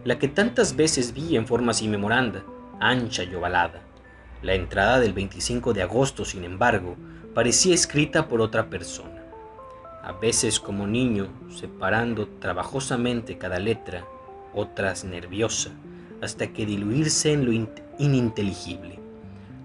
la 0.03 0.19
que 0.19 0.27
tantas 0.27 0.75
veces 0.75 1.13
vi 1.13 1.35
en 1.35 1.47
formas 1.47 1.81
inmemoranda, 1.81 2.43
ancha 2.79 3.23
y 3.23 3.33
ovalada. 3.33 3.81
La 4.41 4.53
entrada 4.53 4.99
del 4.99 5.13
25 5.13 5.73
de 5.73 5.81
agosto, 5.81 6.23
sin 6.23 6.43
embargo, 6.43 6.95
parecía 7.33 7.73
escrita 7.73 8.27
por 8.27 8.41
otra 8.41 8.69
persona. 8.69 9.23
A 10.03 10.11
veces 10.13 10.59
como 10.59 10.87
niño, 10.87 11.27
separando 11.49 12.27
trabajosamente 12.39 13.37
cada 13.37 13.59
letra, 13.59 14.05
otras 14.53 15.03
nerviosa, 15.03 15.71
hasta 16.21 16.47
que 16.53 16.65
diluirse 16.65 17.33
en 17.33 17.45
lo 17.45 17.67
ininteligible. 17.97 18.99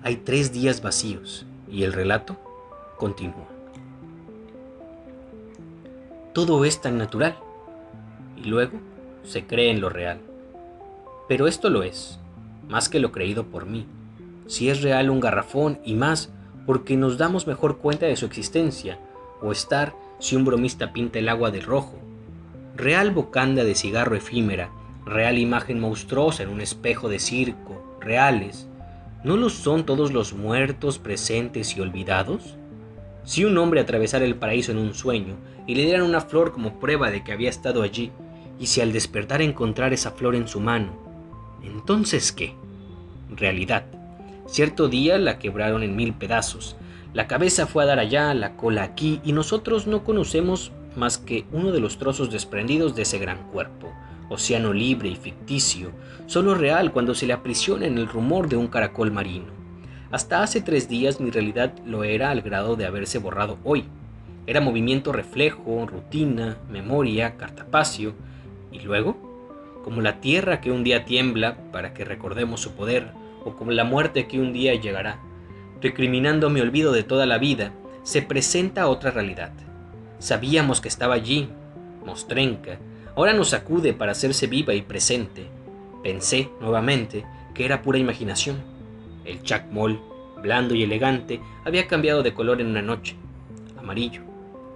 Hay 0.02 0.16
tres 0.16 0.52
días 0.52 0.82
vacíos 0.82 1.46
y 1.70 1.84
el 1.84 1.92
relato 1.92 2.36
continúa. 2.98 3.48
Todo 6.32 6.64
es 6.64 6.80
tan 6.80 6.98
natural 6.98 7.36
y 8.36 8.48
luego 8.48 8.78
se 9.22 9.46
cree 9.46 9.70
en 9.70 9.80
lo 9.80 9.88
real. 9.88 10.20
Pero 11.28 11.46
esto 11.46 11.70
lo 11.70 11.82
es, 11.82 12.18
más 12.68 12.88
que 12.88 13.00
lo 13.00 13.12
creído 13.12 13.44
por 13.44 13.66
mí. 13.66 13.86
Si 14.46 14.68
es 14.68 14.82
real 14.82 15.10
un 15.10 15.20
garrafón 15.20 15.78
y 15.84 15.94
más 15.94 16.30
porque 16.66 16.96
nos 16.96 17.18
damos 17.18 17.46
mejor 17.46 17.78
cuenta 17.78 18.06
de 18.06 18.16
su 18.16 18.26
existencia, 18.26 18.98
o 19.40 19.52
estar 19.52 19.94
si 20.20 20.36
un 20.36 20.44
bromista 20.44 20.92
pinta 20.92 21.18
el 21.18 21.28
agua 21.28 21.50
de 21.50 21.60
rojo. 21.60 21.98
Real 22.76 23.10
bocanda 23.10 23.64
de 23.64 23.74
cigarro 23.74 24.14
efímera, 24.14 24.70
real 25.04 25.38
imagen 25.38 25.80
monstruosa 25.80 26.42
en 26.42 26.48
un 26.48 26.60
espejo 26.60 27.08
de 27.08 27.18
circo, 27.18 27.96
reales, 28.00 28.68
¿no 29.24 29.36
lo 29.36 29.50
son 29.50 29.84
todos 29.84 30.12
los 30.12 30.32
muertos 30.32 30.98
presentes 30.98 31.76
y 31.76 31.80
olvidados? 31.80 32.56
Si 33.24 33.44
un 33.44 33.56
hombre 33.58 33.80
atravesara 33.80 34.24
el 34.24 34.36
paraíso 34.36 34.72
en 34.72 34.78
un 34.78 34.94
sueño 34.94 35.36
y 35.66 35.74
le 35.74 35.84
dieran 35.84 36.02
una 36.02 36.20
flor 36.20 36.52
como 36.52 36.80
prueba 36.80 37.10
de 37.10 37.22
que 37.22 37.32
había 37.32 37.50
estado 37.50 37.82
allí, 37.82 38.10
y 38.58 38.66
si 38.66 38.80
al 38.80 38.92
despertar 38.92 39.42
encontrar 39.42 39.92
esa 39.92 40.12
flor 40.12 40.34
en 40.34 40.48
su 40.48 40.60
mano, 40.60 40.92
entonces 41.62 42.32
qué? 42.32 42.54
Realidad. 43.30 43.84
Cierto 44.46 44.88
día 44.88 45.18
la 45.18 45.38
quebraron 45.38 45.82
en 45.82 45.96
mil 45.96 46.12
pedazos. 46.12 46.76
La 47.14 47.26
cabeza 47.26 47.66
fue 47.66 47.84
a 47.84 47.86
dar 47.86 47.98
allá, 47.98 48.34
la 48.34 48.56
cola 48.56 48.82
aquí, 48.82 49.20
y 49.24 49.32
nosotros 49.32 49.86
no 49.86 50.04
conocemos 50.04 50.72
más 50.96 51.18
que 51.18 51.44
uno 51.52 51.72
de 51.72 51.80
los 51.80 51.98
trozos 51.98 52.30
desprendidos 52.30 52.94
de 52.94 53.02
ese 53.02 53.18
gran 53.18 53.48
cuerpo, 53.50 53.92
océano 54.32 54.72
libre 54.72 55.08
y 55.08 55.16
ficticio, 55.16 55.92
solo 56.26 56.54
real 56.54 56.92
cuando 56.92 57.14
se 57.14 57.26
le 57.26 57.32
aprisiona 57.32 57.86
en 57.86 57.98
el 57.98 58.08
rumor 58.08 58.48
de 58.48 58.56
un 58.56 58.68
caracol 58.68 59.10
marino. 59.12 59.46
Hasta 60.10 60.42
hace 60.42 60.60
tres 60.60 60.88
días 60.88 61.20
mi 61.20 61.30
realidad 61.30 61.72
lo 61.86 62.04
era 62.04 62.30
al 62.30 62.42
grado 62.42 62.76
de 62.76 62.86
haberse 62.86 63.18
borrado 63.18 63.58
hoy. 63.64 63.84
Era 64.46 64.60
movimiento 64.60 65.12
reflejo, 65.12 65.86
rutina, 65.86 66.56
memoria, 66.70 67.36
cartapacio, 67.36 68.14
y 68.70 68.80
luego, 68.80 69.16
como 69.84 70.00
la 70.00 70.20
tierra 70.20 70.60
que 70.60 70.70
un 70.70 70.84
día 70.84 71.04
tiembla 71.04 71.56
para 71.70 71.94
que 71.94 72.04
recordemos 72.04 72.60
su 72.60 72.72
poder, 72.72 73.08
o 73.44 73.54
como 73.54 73.70
la 73.70 73.84
muerte 73.84 74.26
que 74.26 74.40
un 74.40 74.52
día 74.52 74.74
llegará, 74.74 75.18
recriminando 75.80 76.50
mi 76.50 76.60
olvido 76.60 76.92
de 76.92 77.02
toda 77.02 77.26
la 77.26 77.38
vida, 77.38 77.72
se 78.02 78.22
presenta 78.22 78.88
otra 78.88 79.10
realidad. 79.10 79.52
Sabíamos 80.18 80.80
que 80.80 80.88
estaba 80.88 81.14
allí, 81.14 81.48
mostrenca, 82.04 82.78
ahora 83.16 83.32
nos 83.32 83.54
acude 83.54 83.92
para 83.92 84.12
hacerse 84.12 84.46
viva 84.46 84.74
y 84.74 84.82
presente. 84.82 85.46
Pensé, 86.02 86.48
nuevamente, 86.60 87.24
que 87.54 87.64
era 87.64 87.82
pura 87.82 87.98
imaginación. 87.98 88.62
El 89.24 89.42
chacmol, 89.42 90.00
blando 90.42 90.74
y 90.74 90.82
elegante, 90.82 91.40
había 91.64 91.86
cambiado 91.86 92.22
de 92.22 92.34
color 92.34 92.60
en 92.60 92.68
una 92.68 92.82
noche. 92.82 93.16
Amarillo, 93.78 94.22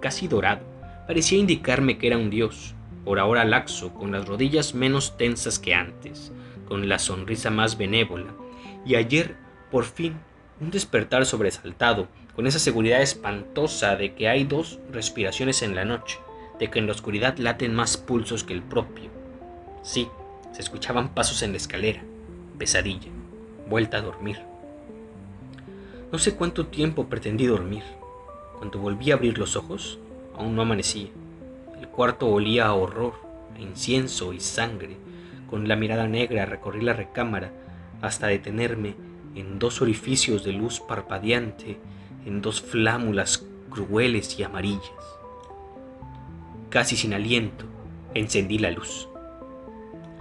casi 0.01 0.29
dorado, 0.29 0.63
parecía 1.07 1.39
indicarme 1.39 1.99
que 1.99 2.07
era 2.09 2.19
un 2.19 2.31
dios, 2.31 2.75
por 3.05 3.19
ahora 3.19 3.45
laxo, 3.45 3.95
con 3.95 4.13
las 4.13 4.27
rodillas 4.27 4.75
menos 4.75 5.17
tensas 5.17 5.59
que 5.59 5.75
antes, 5.75 6.33
con 6.67 6.89
la 6.89 6.99
sonrisa 6.99 7.51
más 7.51 7.79
benévola, 7.79 8.35
y 8.85 8.97
ayer, 8.97 9.37
por 9.71 9.85
fin, 9.85 10.15
un 10.61 10.71
despertar 10.71 11.25
sobresaltado, 11.27 12.09
con 12.35 12.47
esa 12.47 12.59
seguridad 12.59 13.01
espantosa 13.01 13.97
de 13.97 14.15
que 14.15 14.29
hay 14.29 14.45
dos 14.45 14.79
respiraciones 14.91 15.63
en 15.63 15.75
la 15.75 15.85
noche, 15.85 16.19
de 16.59 16.71
que 16.71 16.79
en 16.79 16.87
la 16.87 16.93
oscuridad 16.93 17.37
laten 17.39 17.75
más 17.75 17.97
pulsos 17.97 18.45
que 18.45 18.55
el 18.55 18.63
propio. 18.63 19.11
Sí, 19.83 20.09
se 20.53 20.63
escuchaban 20.63 21.15
pasos 21.15 21.43
en 21.43 21.53
la 21.53 21.59
escalera, 21.59 22.03
pesadilla, 22.59 23.11
vuelta 23.69 23.99
a 23.99 24.03
dormir. 24.03 24.39
No 26.11 26.19
sé 26.19 26.35
cuánto 26.35 26.67
tiempo 26.67 27.07
pretendí 27.07 27.47
dormir. 27.47 27.83
Cuando 28.59 28.79
volví 28.79 29.11
a 29.11 29.15
abrir 29.15 29.39
los 29.39 29.57
ojos, 29.57 29.99
aún 30.35 30.55
no 30.55 30.63
amanecía 30.63 31.11
cuarto 31.97 32.29
olía 32.29 32.67
a 32.67 32.75
horror, 32.75 33.15
a 33.57 33.61
incienso 33.61 34.35
y 34.35 34.41
sangre. 34.41 34.99
Con 35.49 35.67
la 35.67 35.77
mirada 35.77 36.07
negra 36.07 36.45
recorrí 36.45 36.83
la 36.83 36.93
recámara 36.93 37.51
hasta 38.03 38.27
detenerme 38.27 38.95
en 39.35 39.59
dos 39.59 39.81
orificios 39.81 40.45
de 40.45 40.53
luz 40.53 40.81
parpadeante, 40.81 41.79
en 42.27 42.43
dos 42.43 42.61
flámulas 42.61 43.47
crueles 43.71 44.39
y 44.39 44.43
amarillas. 44.43 44.93
Casi 46.77 46.95
sin 46.95 47.15
aliento, 47.15 47.65
encendí 48.13 48.59
la 48.59 48.71
luz. 48.71 49.09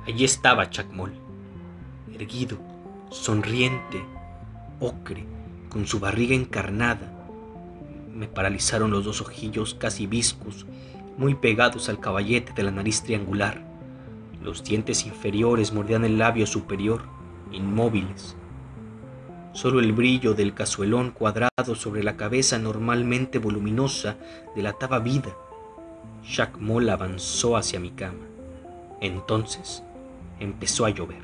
Allí 0.07 0.23
estaba 0.23 0.69
Chacmol, 0.69 1.11
erguido, 2.13 2.57
sonriente, 3.09 4.01
ocre, 4.79 5.25
con 5.67 5.85
su 5.85 5.99
barriga 5.99 6.33
encarnada. 6.33 7.11
Me 8.13 8.29
paralizaron 8.29 8.89
los 8.89 9.03
dos 9.03 9.19
ojillos 9.19 9.73
casi 9.73 10.07
viscos 10.07 10.65
muy 11.17 11.35
pegados 11.35 11.89
al 11.89 11.99
caballete 11.99 12.53
de 12.53 12.63
la 12.63 12.71
nariz 12.71 13.03
triangular. 13.03 13.61
Los 14.41 14.63
dientes 14.63 15.05
inferiores 15.05 15.73
mordían 15.73 16.05
el 16.05 16.17
labio 16.17 16.47
superior, 16.47 17.01
inmóviles. 17.51 18.37
Solo 19.51 19.81
el 19.81 19.91
brillo 19.91 20.33
del 20.33 20.53
cazuelón 20.53 21.11
cuadrado 21.11 21.75
sobre 21.75 22.01
la 22.01 22.15
cabeza 22.15 22.57
normalmente 22.59 23.39
voluminosa 23.39 24.15
delataba 24.55 24.99
vida. 24.99 25.35
Jacques 26.27 26.59
Moll 26.59 26.89
avanzó 26.89 27.55
hacia 27.55 27.79
mi 27.79 27.91
cama. 27.91 28.25
Entonces 28.99 29.83
empezó 30.39 30.85
a 30.85 30.89
llover. 30.89 31.21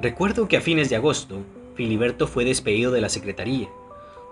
Recuerdo 0.00 0.48
que 0.48 0.56
a 0.56 0.60
fines 0.60 0.90
de 0.90 0.96
agosto, 0.96 1.42
Filiberto 1.74 2.26
fue 2.26 2.44
despedido 2.44 2.92
de 2.92 3.00
la 3.00 3.08
secretaría, 3.08 3.68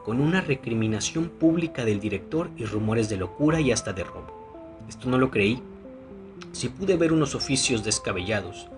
con 0.04 0.20
una 0.20 0.40
recriminación 0.40 1.28
pública 1.28 1.84
del 1.84 2.00
director 2.00 2.50
y 2.56 2.64
rumores 2.64 3.08
de 3.08 3.16
locura 3.16 3.60
y 3.60 3.70
hasta 3.70 3.92
de 3.92 4.04
robo. 4.04 4.82
Esto 4.88 5.08
no 5.08 5.18
lo 5.18 5.30
creí. 5.30 5.62
Si 6.52 6.68
pude 6.68 6.96
ver 6.96 7.12
unos 7.12 7.34
oficios 7.34 7.84
descabellados, 7.84 8.68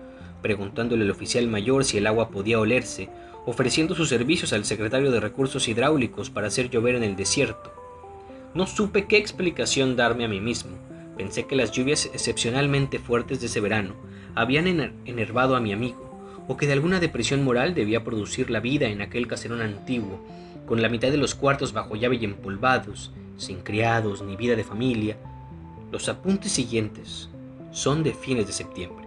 preguntándole 0.41 1.03
al 1.03 1.11
oficial 1.11 1.47
mayor 1.47 1.85
si 1.85 1.97
el 1.97 2.07
agua 2.07 2.29
podía 2.29 2.59
olerse, 2.59 3.09
ofreciendo 3.45 3.95
sus 3.95 4.09
servicios 4.09 4.53
al 4.53 4.65
secretario 4.65 5.11
de 5.11 5.19
Recursos 5.19 5.67
Hidráulicos 5.67 6.29
para 6.29 6.47
hacer 6.47 6.69
llover 6.69 6.95
en 6.95 7.03
el 7.03 7.15
desierto. 7.15 7.84
No 8.55 8.67
supe 8.67 9.05
qué 9.05 9.17
explicación 9.17 9.97
darme 9.97 10.23
a 10.23 10.29
mí 10.29 10.39
mismo. 10.39 10.77
Pensé 11.17 11.45
que 11.45 11.57
las 11.57 11.73
lluvias 11.73 12.05
excepcionalmente 12.13 12.99
fuertes 12.99 13.41
de 13.41 13.47
ese 13.47 13.59
verano 13.59 13.95
habían 14.33 14.65
enervado 15.05 15.57
a 15.57 15.59
mi 15.59 15.73
amigo, 15.73 16.41
o 16.47 16.55
que 16.55 16.65
de 16.65 16.71
alguna 16.71 17.01
depresión 17.01 17.43
moral 17.43 17.75
debía 17.75 18.05
producir 18.05 18.49
la 18.49 18.61
vida 18.61 18.87
en 18.87 19.01
aquel 19.01 19.27
caserón 19.27 19.59
antiguo, 19.59 20.25
con 20.65 20.81
la 20.81 20.87
mitad 20.87 21.11
de 21.11 21.17
los 21.17 21.35
cuartos 21.35 21.73
bajo 21.73 21.97
llave 21.97 22.15
y 22.15 22.23
empolvados, 22.23 23.11
sin 23.35 23.59
criados 23.59 24.21
ni 24.21 24.37
vida 24.37 24.55
de 24.55 24.63
familia. 24.63 25.17
Los 25.91 26.07
apuntes 26.07 26.53
siguientes 26.53 27.27
son 27.71 28.03
de 28.03 28.13
fines 28.13 28.47
de 28.47 28.53
septiembre. 28.53 29.05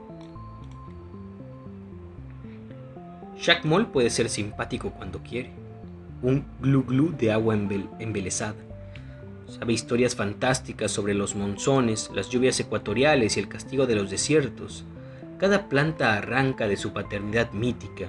Jacques 3.40 3.64
Moll 3.64 3.87
puede 3.87 4.11
ser 4.11 4.28
simpático 4.28 4.90
cuando 4.90 5.21
quiere. 5.23 5.52
Un 6.21 6.45
glu 6.61 6.83
glu 6.85 7.17
de 7.17 7.33
agua 7.33 7.55
embelesada. 7.55 8.68
Sabe 9.49 9.73
historias 9.73 10.14
fantásticas 10.14 10.90
sobre 10.90 11.14
los 11.14 11.35
monzones, 11.35 12.11
las 12.14 12.28
lluvias 12.28 12.61
ecuatoriales 12.61 13.37
y 13.37 13.40
el 13.40 13.49
castigo 13.49 13.87
de 13.87 13.95
los 13.95 14.11
desiertos. 14.11 14.85
Cada 15.38 15.71
planta 15.71 16.12
arranca 16.12 16.69
de 16.69 16.76
su 16.76 16.93
paternidad 16.93 17.52
mítica. 17.52 18.09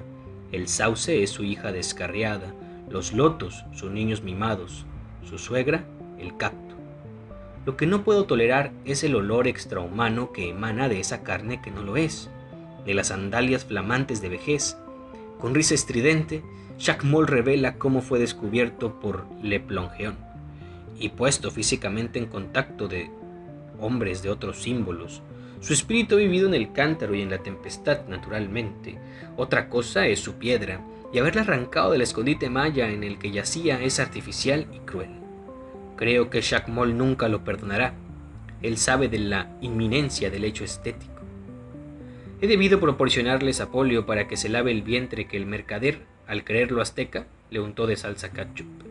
El 0.52 0.68
sauce 0.68 1.24
es 1.24 1.30
su 1.30 1.46
hija 1.46 1.72
descarriada, 1.72 2.54
los 2.90 3.14
lotos 3.14 3.64
sus 3.74 3.90
niños 3.90 4.22
mimados, 4.22 4.86
su 5.24 5.38
suegra 5.38 5.86
el 6.20 6.36
cacto. 6.36 6.76
Lo 7.66 7.78
que 7.78 7.88
no 7.88 8.04
puedo 8.04 8.26
tolerar 8.26 8.72
es 8.84 9.06
el 9.06 9.16
olor 9.16 9.48
extrahumano 9.48 10.34
que 10.34 10.50
emana 10.50 10.90
de 10.90 11.00
esa 11.00 11.24
carne 11.24 11.62
que 11.62 11.72
no 11.72 11.84
lo 11.84 11.96
es, 11.96 12.30
de 12.86 12.94
las 12.94 13.08
sandalias 13.08 13.64
flamantes 13.64 14.22
de 14.22 14.28
vejez, 14.28 14.76
con 15.40 15.56
risa 15.56 15.74
estridente, 15.74 16.44
Jacques 16.78 17.10
Moll 17.10 17.28
revela 17.28 17.76
cómo 17.78 18.02
fue 18.02 18.20
descubierto 18.20 19.00
por 19.00 19.26
Le 19.42 19.62
Plongeon 19.62 20.29
y 21.00 21.10
puesto 21.10 21.52
físicamente 21.52 22.20
en 22.20 22.28
contacto 22.28 22.88
de 22.88 23.10
hombres 23.80 24.22
de 24.22 24.30
otros 24.30 24.62
símbolos. 24.62 25.22
Su 25.62 25.74
espíritu 25.74 26.16
ha 26.16 26.20
vivido 26.20 26.48
en 26.48 26.54
el 26.54 26.72
cántaro 26.72 27.16
y 27.16 27.22
en 27.22 27.30
la 27.30 27.40
tempestad, 27.40 28.08
naturalmente. 28.08 28.98
Otra 29.36 29.70
cosa 29.70 30.08
es 30.08 30.20
su 30.20 30.36
piedra, 30.36 30.82
y 31.12 31.20
haberla 31.20 31.42
arrancado 31.42 31.92
del 31.92 32.02
escondite 32.02 32.50
maya 32.50 32.90
en 32.90 33.04
el 33.04 33.18
que 33.18 33.32
yacía 33.32 33.82
es 33.82 34.00
artificial 34.00 34.68
y 34.74 34.80
cruel. 34.80 35.10
Creo 35.96 36.30
que 36.30 36.44
Moll 36.68 36.98
nunca 36.98 37.28
lo 37.28 37.44
perdonará. 37.44 37.94
Él 38.62 38.78
sabe 38.78 39.10
de 39.10 39.20
la 39.20 39.52
inminencia 39.62 40.30
del 40.30 40.46
hecho 40.46 40.64
estético. 40.64 41.20
He 42.42 42.48
debido 42.48 42.80
proporcionarles 42.80 43.60
a 43.60 43.70
para 44.06 44.28
que 44.28 44.38
se 44.38 44.48
lave 44.48 44.72
el 44.72 44.82
vientre 44.82 45.28
que 45.28 45.36
el 45.36 45.46
mercader, 45.46 46.00
al 46.26 46.46
creerlo 46.46 46.82
azteca, 46.82 47.26
le 47.50 47.60
untó 47.60 47.86
de 47.86 47.98
salsa 47.98 48.32
ketchup. 48.32 48.89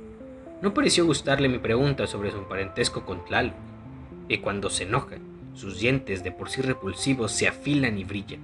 No 0.60 0.74
pareció 0.74 1.06
gustarle 1.06 1.48
mi 1.48 1.58
pregunta 1.58 2.06
sobre 2.06 2.32
su 2.32 2.42
parentesco 2.44 3.04
con 3.04 3.24
Tlaloc, 3.24 3.54
y 4.28 4.38
cuando 4.38 4.70
se 4.70 4.84
enoja, 4.84 5.16
sus 5.54 5.78
dientes 5.78 6.22
de 6.24 6.32
por 6.32 6.50
sí 6.50 6.62
repulsivos 6.62 7.32
se 7.32 7.48
afilan 7.48 7.98
y 7.98 8.04
brillan. 8.04 8.40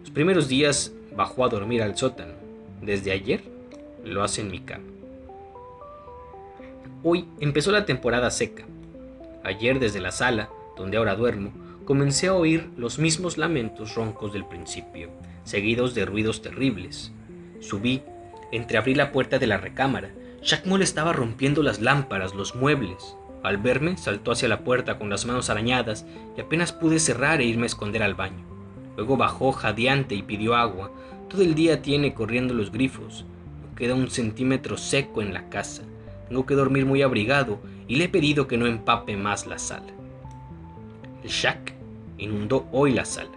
Los 0.00 0.10
primeros 0.10 0.48
días 0.48 0.92
bajó 1.16 1.44
a 1.44 1.48
dormir 1.48 1.82
al 1.82 1.96
sótano. 1.96 2.34
Desde 2.80 3.12
ayer 3.12 3.42
lo 4.04 4.22
hace 4.22 4.40
en 4.42 4.50
mi 4.50 4.60
cama. 4.60 4.84
Hoy 7.02 7.26
empezó 7.40 7.72
la 7.72 7.86
temporada 7.86 8.30
seca. 8.30 8.64
Ayer 9.42 9.78
desde 9.78 10.00
la 10.00 10.12
sala, 10.12 10.50
donde 10.76 10.96
ahora 10.96 11.16
duermo, 11.16 11.52
comencé 11.84 12.28
a 12.28 12.34
oír 12.34 12.68
los 12.76 12.98
mismos 12.98 13.38
lamentos 13.38 13.94
roncos 13.94 14.32
del 14.32 14.44
principio, 14.44 15.10
seguidos 15.44 15.94
de 15.94 16.04
ruidos 16.04 16.42
terribles. 16.42 17.12
Subí, 17.60 18.02
entreabrí 18.52 18.94
la 18.94 19.12
puerta 19.12 19.38
de 19.38 19.46
la 19.46 19.56
recámara. 19.56 20.10
Moll 20.64 20.82
estaba 20.82 21.12
rompiendo 21.12 21.62
las 21.62 21.80
lámparas, 21.80 22.34
los 22.34 22.54
muebles. 22.56 23.16
Al 23.42 23.58
verme, 23.58 23.96
saltó 23.96 24.32
hacia 24.32 24.48
la 24.48 24.64
puerta 24.64 24.98
con 24.98 25.08
las 25.08 25.24
manos 25.24 25.50
arañadas 25.50 26.04
y 26.36 26.40
apenas 26.40 26.72
pude 26.72 26.98
cerrar 26.98 27.40
e 27.40 27.44
irme 27.44 27.64
a 27.64 27.66
esconder 27.66 28.02
al 28.02 28.14
baño. 28.14 28.44
Luego 28.96 29.16
bajó 29.16 29.52
jadeante 29.52 30.14
y 30.14 30.22
pidió 30.22 30.54
agua. 30.54 30.90
Todo 31.28 31.42
el 31.42 31.54
día 31.54 31.80
tiene 31.80 32.12
corriendo 32.12 32.54
los 32.54 32.72
grifos. 32.72 33.24
No 33.62 33.74
queda 33.76 33.94
un 33.94 34.10
centímetro 34.10 34.76
seco 34.76 35.22
en 35.22 35.32
la 35.32 35.48
casa. 35.48 35.82
Tengo 36.28 36.44
que 36.44 36.54
dormir 36.54 36.86
muy 36.86 37.02
abrigado 37.02 37.60
y 37.86 37.96
le 37.96 38.04
he 38.04 38.08
pedido 38.08 38.46
que 38.48 38.58
no 38.58 38.66
empape 38.66 39.16
más 39.16 39.46
la 39.46 39.58
sala. 39.58 39.92
El 41.22 41.30
Shack 41.30 41.74
inundó 42.18 42.66
hoy 42.72 42.92
la 42.92 43.04
sala. 43.04 43.30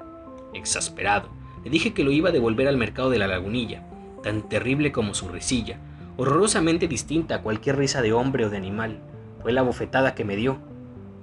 Exasperado, 0.54 1.30
le 1.63 1.70
dije 1.70 1.94
que 1.94 2.04
lo 2.04 2.12
iba 2.12 2.30
a 2.30 2.34
devolver 2.34 2.68
al 2.68 2.78
mercado 2.78 3.10
de 3.10 3.20
la 3.20 3.28
lagunilla, 3.28 3.84
tan 4.24 4.50
terrible 4.50 4.91
como 4.91 5.13
su 5.13 5.30
risilla, 5.30 5.80
horrorosamente 6.17 6.88
distinta 6.88 7.36
a 7.36 7.41
cualquier 7.41 7.78
risa 7.78 8.01
de 8.01 8.13
hombre 8.13 8.45
o 8.45 8.49
de 8.49 8.58
animal. 8.58 8.99
Fue 9.41 9.51
la 9.51 9.62
bofetada 9.62 10.15
que 10.15 10.25
me 10.25 10.36
dio, 10.36 10.58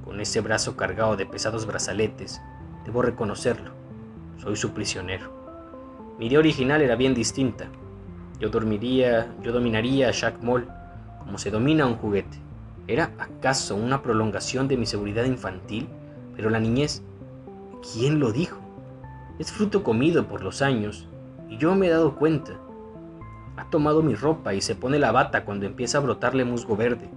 con 0.05 0.20
ese 0.20 0.40
brazo 0.40 0.76
cargado 0.76 1.16
de 1.16 1.26
pesados 1.26 1.66
brazaletes. 1.66 2.40
Debo 2.85 3.02
reconocerlo. 3.02 3.72
Soy 4.38 4.57
su 4.57 4.72
prisionero. 4.72 5.33
Mi 6.18 6.26
idea 6.26 6.38
original 6.38 6.83
era 6.83 6.96
bien 6.96 7.14
distinta. 7.14 7.68
Yo 8.38 8.50
dormiría, 8.50 9.33
yo 9.42 9.52
dominaría 9.52 10.09
a 10.09 10.12
Jacques 10.12 10.42
Moll 10.42 10.68
como 11.20 11.38
se 11.38 11.50
domina 11.50 11.87
un 11.87 11.96
juguete. 11.96 12.38
¿Era 12.88 13.12
acaso 13.18 13.76
una 13.76 14.02
prolongación 14.02 14.68
de 14.68 14.76
mi 14.76 14.87
seguridad 14.87 15.24
infantil? 15.24 15.88
Pero 16.35 16.50
la 16.50 16.59
niñez, 16.59 17.02
¿quién 17.92 18.18
lo 18.18 18.33
dijo? 18.33 18.59
Es 19.38 19.52
fruto 19.52 19.83
comido 19.83 20.26
por 20.26 20.42
los 20.42 20.61
años 20.61 21.09
y 21.48 21.57
yo 21.59 21.74
me 21.74 21.87
he 21.87 21.90
dado 21.90 22.16
cuenta. 22.16 22.59
Ha 23.57 23.69
tomado 23.71 24.03
mi 24.03 24.15
ropa 24.15 24.55
y 24.55 24.61
se 24.61 24.75
pone 24.75 24.99
la 24.99 25.12
bata 25.12 25.45
cuando 25.45 25.67
empieza 25.67 25.99
a 25.99 26.01
brotarle 26.01 26.45
musgo 26.45 26.77
verde. 26.77 27.09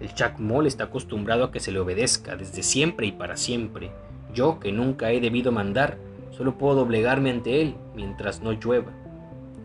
El 0.00 0.14
chacmol 0.14 0.66
está 0.66 0.84
acostumbrado 0.84 1.44
a 1.44 1.50
que 1.52 1.60
se 1.60 1.72
le 1.72 1.80
obedezca 1.80 2.36
desde 2.36 2.62
siempre 2.62 3.06
y 3.06 3.12
para 3.12 3.36
siempre. 3.36 3.90
Yo, 4.34 4.60
que 4.60 4.72
nunca 4.72 5.10
he 5.10 5.20
debido 5.20 5.52
mandar, 5.52 5.98
solo 6.30 6.56
puedo 6.56 6.76
doblegarme 6.76 7.30
ante 7.30 7.60
él 7.60 7.76
mientras 7.94 8.42
no 8.42 8.52
llueva. 8.52 8.92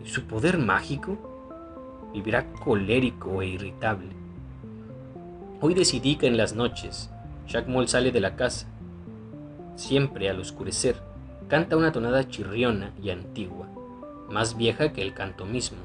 ¿Y 0.04 0.08
su 0.08 0.26
poder 0.26 0.58
mágico? 0.58 1.16
Vivirá 2.12 2.50
colérico 2.64 3.42
e 3.42 3.48
irritable. 3.48 4.10
Hoy 5.60 5.74
decidí 5.74 6.16
que 6.16 6.26
en 6.26 6.36
las 6.36 6.54
noches, 6.54 7.10
Jack 7.46 7.68
Moll 7.68 7.88
sale 7.88 8.12
de 8.12 8.20
la 8.20 8.36
casa 8.36 8.66
siempre 9.76 10.28
al 10.28 10.40
oscurecer, 10.40 10.96
canta 11.48 11.76
una 11.76 11.92
tonada 11.92 12.28
chirriona 12.28 12.92
y 13.02 13.10
antigua, 13.10 13.68
más 14.30 14.56
vieja 14.56 14.92
que 14.92 15.02
el 15.02 15.14
canto 15.14 15.46
mismo. 15.46 15.78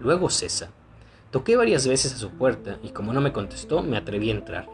Luego 0.00 0.30
cesa. 0.30 0.70
Toqué 1.30 1.56
varias 1.56 1.86
veces 1.86 2.14
a 2.14 2.18
su 2.18 2.30
puerta 2.30 2.78
y 2.82 2.88
como 2.90 3.12
no 3.12 3.20
me 3.20 3.32
contestó, 3.32 3.82
me 3.82 3.96
atreví 3.96 4.30
a 4.30 4.34
entrar. 4.34 4.68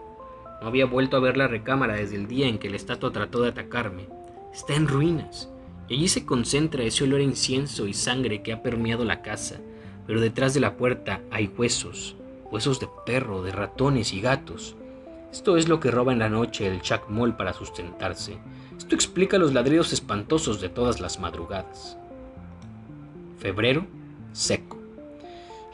No 0.63 0.69
había 0.69 0.87
vuelto 0.87 1.17
a 1.17 1.21
ver 1.21 1.37
la 1.37 1.49
recámara 1.49 1.95
desde 1.95 2.17
el 2.17 2.29
día 2.29 2.49
en 2.49 2.59
que 2.59 2.71
la 2.71 2.77
estatua 2.77 3.13
trató 3.13 3.43
de 3.43 3.51
atacarme. 3.51 4.09
Está 4.55 4.75
en 4.75 4.89
ruinas, 4.89 5.51
y 5.89 5.95
allí 5.95 6.09
se 6.09 6.25
concentra 6.25 6.83
ese 6.85 7.05
olor 7.05 7.21
a 7.21 7.25
incienso 7.25 7.87
y 7.87 7.93
sangre 7.93 8.43
que 8.43 8.53
ha 8.53 8.63
permeado 8.63 9.05
la 9.05 9.21
casa, 9.21 9.57
pero 10.07 10.21
detrás 10.21 10.55
de 10.55 10.61
la 10.61 10.77
puerta 10.77 11.21
hay 11.31 11.53
huesos, 11.57 12.17
huesos 12.51 12.81
de 12.81 12.89
perro, 13.05 13.43
de 13.43 13.53
ratones 13.53 14.13
y 14.13 14.21
gatos. 14.21 14.77
Esto 15.31 15.57
es 15.57 15.69
lo 15.69 15.81
que 15.81 15.91
roba 15.91 16.13
en 16.13 16.21
la 16.21 16.31
noche 16.31 16.67
el 16.67 16.81
Chuck 16.81 17.11
Moll 17.11 17.37
para 17.37 17.53
sustentarse. 17.53 18.39
Esto 18.79 18.95
explica 18.95 19.37
los 19.37 19.53
ladridos 19.53 19.93
espantosos 19.93 20.61
de 20.61 20.71
todas 20.71 21.01
las 21.01 21.21
madrugadas. 21.21 21.99
Febrero, 23.39 23.87
seco. 24.33 24.86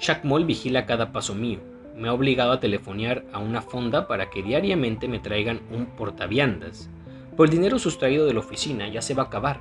Chuck 0.03 0.25
Moll 0.25 0.45
vigila 0.45 0.85
cada 0.85 1.13
paso 1.13 1.33
mío. 1.33 1.61
Me 1.97 2.09
ha 2.09 2.13
obligado 2.13 2.51
a 2.51 2.59
telefonear 2.59 3.25
a 3.33 3.39
una 3.39 3.63
fonda 3.63 4.09
para 4.09 4.31
que 4.31 4.43
diariamente 4.43 5.07
me 5.07 5.21
traigan 5.21 5.61
un 5.71 5.87
portaviandas. 5.87 6.91
Por 7.37 7.47
el 7.47 7.53
dinero 7.53 7.79
sustraído 7.79 8.27
de 8.27 8.35
la 8.35 8.41
oficina 8.41 8.89
ya 8.89 9.01
se 9.01 9.15
va 9.15 9.23
a 9.23 9.27
acabar. 9.27 9.61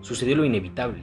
Sucedió 0.00 0.34
lo 0.34 0.46
inevitable. 0.46 1.02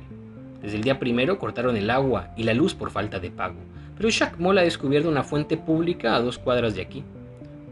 Desde 0.64 0.78
el 0.78 0.84
día 0.84 0.98
primero 0.98 1.38
cortaron 1.38 1.78
el 1.78 1.92
agua 1.92 2.32
y 2.36 2.42
la 2.42 2.56
luz 2.56 2.74
por 2.74 2.90
falta 2.90 3.20
de 3.20 3.30
pago, 3.30 3.60
pero 3.96 4.10
Chuck 4.10 4.40
Moll 4.40 4.58
ha 4.58 4.64
descubierto 4.64 5.08
una 5.08 5.24
fuente 5.24 5.56
pública 5.56 6.16
a 6.16 6.22
dos 6.22 6.40
cuadras 6.40 6.74
de 6.74 6.82
aquí. 6.82 7.04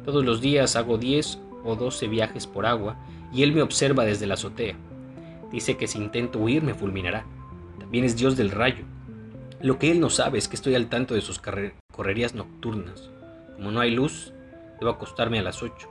Todos 0.05 0.23
los 0.23 0.39
días 0.39 0.75
hago 0.75 0.99
10 0.99 1.39
o 1.63 1.75
12 1.75 2.07
viajes 2.09 2.45
por 2.45 2.67
agua 2.67 2.95
y 3.33 3.41
él 3.41 3.53
me 3.53 3.63
observa 3.63 4.05
desde 4.05 4.27
la 4.27 4.35
azotea. 4.35 4.75
Dice 5.51 5.77
que 5.77 5.87
si 5.87 5.97
intento 5.97 6.37
huir 6.37 6.61
me 6.61 6.75
fulminará. 6.75 7.25
También 7.79 8.05
es 8.05 8.15
Dios 8.15 8.37
del 8.37 8.51
rayo. 8.51 8.85
Lo 9.59 9.79
que 9.79 9.89
él 9.89 9.99
no 9.99 10.11
sabe 10.11 10.37
es 10.37 10.47
que 10.47 10.55
estoy 10.55 10.75
al 10.75 10.87
tanto 10.87 11.15
de 11.15 11.21
sus 11.21 11.41
correrías 11.91 12.35
nocturnas. 12.35 13.09
Como 13.55 13.71
no 13.71 13.79
hay 13.79 13.89
luz, 13.89 14.31
debo 14.79 14.91
acostarme 14.91 15.39
a 15.39 15.41
las 15.41 15.63
8. 15.63 15.89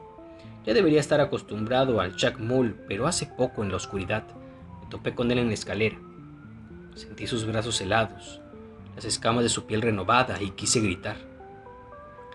Ya 0.64 0.72
debería 0.72 1.00
estar 1.00 1.20
acostumbrado 1.20 2.00
al 2.00 2.16
Jack 2.16 2.38
Mull, 2.38 2.76
pero 2.86 3.08
hace 3.08 3.26
poco 3.26 3.64
en 3.64 3.70
la 3.70 3.76
oscuridad 3.76 4.24
me 4.80 4.88
topé 4.88 5.16
con 5.16 5.32
él 5.32 5.38
en 5.38 5.48
la 5.48 5.54
escalera. 5.54 5.96
Sentí 6.94 7.26
sus 7.26 7.44
brazos 7.44 7.80
helados, 7.80 8.40
las 8.94 9.04
escamas 9.04 9.42
de 9.42 9.48
su 9.48 9.66
piel 9.66 9.82
renovada 9.82 10.40
y 10.40 10.50
quise 10.50 10.80
gritar. 10.80 11.16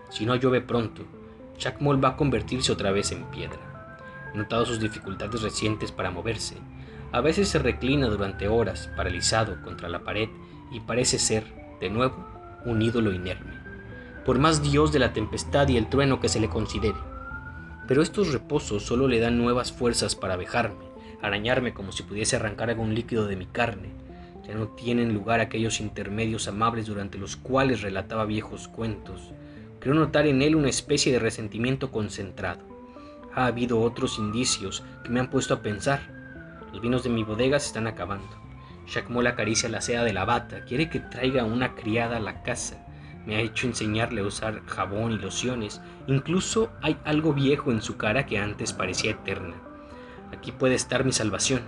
Si 0.10 0.26
no 0.26 0.36
llueve 0.36 0.60
pronto, 0.60 1.04
Jack 1.58 1.80
Mull 1.80 2.04
va 2.04 2.10
a 2.10 2.18
convertirse 2.18 2.74
otra 2.74 2.92
vez 2.92 3.14
en 3.14 3.24
piedra. 3.32 3.98
He 4.34 4.38
notado 4.38 4.66
sus 4.66 4.82
dificultades 4.82 5.42
recientes 5.42 5.94
para 5.94 6.12
moverse. 6.12 6.58
A 7.14 7.22
veces 7.22 7.48
se 7.48 7.60
reclina 7.60 8.08
durante 8.08 8.50
horas, 8.50 8.90
paralizado 8.98 9.62
contra 9.62 9.88
la 9.88 10.04
pared, 10.04 10.28
y 10.72 10.80
parece 10.80 11.20
ser, 11.20 11.44
de 11.80 11.90
nuevo, 11.90 12.26
un 12.66 12.82
ídolo 12.82 13.12
inerme, 13.12 13.54
por 14.26 14.40
más 14.40 14.64
dios 14.64 14.92
de 14.92 15.00
la 15.00 15.14
tempestad 15.14 15.68
y 15.68 15.78
el 15.78 15.90
trueno 15.90 16.20
que 16.20 16.30
se 16.30 16.40
le 16.40 16.50
considere. 16.50 16.98
Pero 17.88 18.02
estos 18.02 18.32
reposos 18.32 18.84
solo 18.84 19.08
le 19.08 19.20
dan 19.20 19.38
nuevas 19.38 19.72
fuerzas 19.72 20.16
para 20.16 20.38
vejarme, 20.38 20.86
arañarme 21.22 21.74
como 21.74 21.92
si 21.92 22.04
pudiese 22.04 22.36
arrancar 22.36 22.70
algún 22.70 22.96
líquido 22.96 23.28
de 23.28 23.36
mi 23.36 23.46
carne. 23.46 23.90
Ya 24.48 24.56
no 24.56 24.70
tienen 24.70 25.14
lugar 25.14 25.40
aquellos 25.40 25.80
intermedios 25.80 26.48
amables 26.48 26.86
durante 26.86 27.18
los 27.18 27.36
cuales 27.36 27.82
relataba 27.82 28.26
viejos 28.26 28.68
cuentos. 28.68 29.32
Creo 29.80 29.94
notar 29.94 30.28
en 30.28 30.42
él 30.42 30.56
una 30.56 30.70
especie 30.70 31.12
de 31.12 31.20
resentimiento 31.20 31.92
concentrado. 31.92 32.62
Ha 33.34 33.46
habido 33.46 33.82
otros 33.82 34.18
indicios 34.18 34.84
que 35.04 35.10
me 35.10 35.20
han 35.20 35.30
puesto 35.30 35.54
a 35.54 35.62
pensar. 35.62 36.02
Los 36.72 36.82
vinos 36.82 37.04
de 37.04 37.10
mi 37.10 37.24
bodega 37.24 37.60
se 37.60 37.68
están 37.68 37.88
acabando. 37.88 38.41
Moll 39.10 39.28
acaricia 39.28 39.70
la 39.70 39.82
seda 39.82 40.04
de 40.04 40.14
la 40.14 40.26
bata, 40.26 40.66
quiere 40.66 40.90
que 40.90 41.00
traiga 41.00 41.46
una 41.46 41.76
criada 41.76 42.18
a 42.18 42.20
la 42.20 42.44
casa. 42.44 42.86
Me 43.26 43.36
ha 43.36 43.40
hecho 43.40 43.68
enseñarle 43.68 44.22
a 44.22 44.26
usar 44.26 44.66
jabón 44.66 45.14
y 45.14 45.18
lociones. 45.18 45.82
Incluso 46.08 46.72
hay 46.82 46.98
algo 47.06 47.34
viejo 47.34 47.72
en 47.72 47.82
su 47.82 47.98
cara 47.98 48.26
que 48.26 48.38
antes 48.38 48.74
parecía 48.74 49.12
eterna. 49.12 49.56
Aquí 50.34 50.52
puede 50.52 50.76
estar 50.76 51.06
mi 51.06 51.14
salvación. 51.14 51.62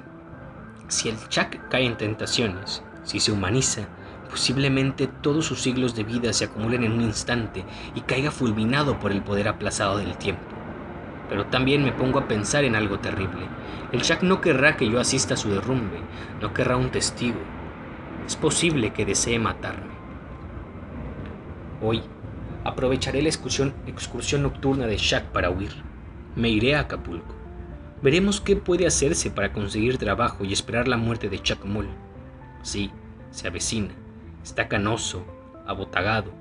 Si 0.87 1.09
el 1.09 1.17
Chuck 1.29 1.69
cae 1.69 1.85
en 1.85 1.97
tentaciones, 1.97 2.83
si 3.03 3.19
se 3.19 3.31
humaniza, 3.31 3.87
posiblemente 4.29 5.07
todos 5.07 5.45
sus 5.45 5.61
siglos 5.61 5.95
de 5.95 6.03
vida 6.03 6.33
se 6.33 6.45
acumulen 6.45 6.83
en 6.83 6.91
un 6.91 7.01
instante 7.01 7.63
y 7.95 8.01
caiga 8.01 8.31
fulminado 8.31 8.99
por 8.99 9.11
el 9.11 9.23
poder 9.23 9.47
aplazado 9.47 9.97
del 9.97 10.17
tiempo. 10.17 10.52
Pero 11.29 11.45
también 11.47 11.83
me 11.83 11.91
pongo 11.91 12.19
a 12.19 12.27
pensar 12.27 12.63
en 12.63 12.75
algo 12.75 12.99
terrible. 12.99 13.47
El 13.91 14.01
Jack 14.01 14.23
no 14.23 14.41
querrá 14.41 14.75
que 14.75 14.89
yo 14.89 14.99
asista 14.99 15.35
a 15.35 15.37
su 15.37 15.49
derrumbe, 15.49 15.99
no 16.41 16.53
querrá 16.53 16.77
un 16.77 16.89
testigo. 16.89 17.39
Es 18.25 18.35
posible 18.35 18.93
que 18.93 19.05
desee 19.05 19.39
matarme. 19.39 19.93
Hoy 21.81 22.01
aprovecharé 22.63 23.21
la 23.21 23.29
excursión, 23.29 23.73
excursión 23.87 24.43
nocturna 24.43 24.87
de 24.87 24.97
Jack 24.97 25.25
para 25.25 25.49
huir. 25.49 25.73
Me 26.35 26.49
iré 26.49 26.75
a 26.75 26.81
Acapulco. 26.81 27.35
Veremos 28.01 28.41
qué 28.41 28.55
puede 28.55 28.85
hacerse 28.85 29.31
para 29.31 29.53
conseguir 29.53 29.97
trabajo 29.97 30.43
y 30.43 30.51
esperar 30.51 30.87
la 30.87 30.97
muerte 30.97 31.29
de 31.29 31.41
Chuck 31.41 31.63
Mull. 31.65 31.87
Sí, 32.61 32.91
se 33.31 33.47
avecina. 33.47 33.93
Está 34.43 34.67
canoso, 34.67 35.25
abotagado. 35.65 36.31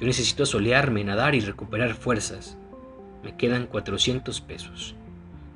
Yo 0.00 0.06
necesito 0.06 0.46
solearme, 0.46 1.04
nadar 1.04 1.34
y 1.34 1.40
recuperar 1.40 1.94
fuerzas. 1.94 2.58
Me 3.24 3.36
quedan 3.36 3.66
400 3.66 4.42
pesos. 4.42 4.94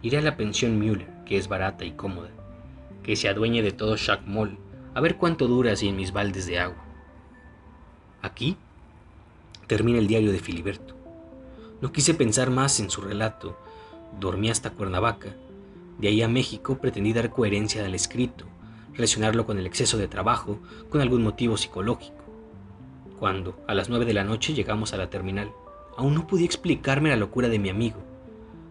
Iré 0.00 0.16
a 0.18 0.22
la 0.22 0.38
pensión 0.38 0.78
Müller, 0.78 1.06
que 1.26 1.36
es 1.36 1.48
barata 1.48 1.84
y 1.84 1.92
cómoda. 1.92 2.30
Que 3.02 3.14
se 3.14 3.28
adueñe 3.28 3.60
de 3.60 3.72
todo 3.72 3.96
Shack 3.96 4.26
Mall, 4.26 4.56
a 4.94 5.00
ver 5.02 5.16
cuánto 5.16 5.46
dura 5.46 5.74
en 5.78 5.96
mis 5.96 6.12
baldes 6.12 6.46
de 6.46 6.58
agua. 6.58 6.82
Aquí 8.22 8.56
termina 9.66 9.98
el 9.98 10.06
diario 10.06 10.32
de 10.32 10.38
Filiberto. 10.38 10.94
No 11.82 11.92
quise 11.92 12.14
pensar 12.14 12.50
más 12.50 12.80
en 12.80 12.88
su 12.88 13.02
relato. 13.02 13.58
Dormí 14.18 14.48
hasta 14.48 14.70
Cuernavaca. 14.70 15.36
De 15.98 16.08
ahí 16.08 16.22
a 16.22 16.28
México 16.28 16.78
pretendí 16.78 17.12
dar 17.12 17.30
coherencia 17.30 17.84
al 17.84 17.94
escrito, 17.94 18.46
relacionarlo 18.94 19.44
con 19.44 19.58
el 19.58 19.66
exceso 19.66 19.98
de 19.98 20.08
trabajo, 20.08 20.58
con 20.88 21.02
algún 21.02 21.22
motivo 21.22 21.58
psicológico. 21.58 22.24
Cuando, 23.18 23.62
a 23.68 23.74
las 23.74 23.90
nueve 23.90 24.06
de 24.06 24.14
la 24.14 24.24
noche, 24.24 24.54
llegamos 24.54 24.94
a 24.94 24.96
la 24.96 25.10
terminal. 25.10 25.52
Aún 25.98 26.14
no 26.14 26.28
podía 26.28 26.46
explicarme 26.46 27.08
la 27.08 27.16
locura 27.16 27.48
de 27.48 27.58
mi 27.58 27.70
amigo. 27.70 27.96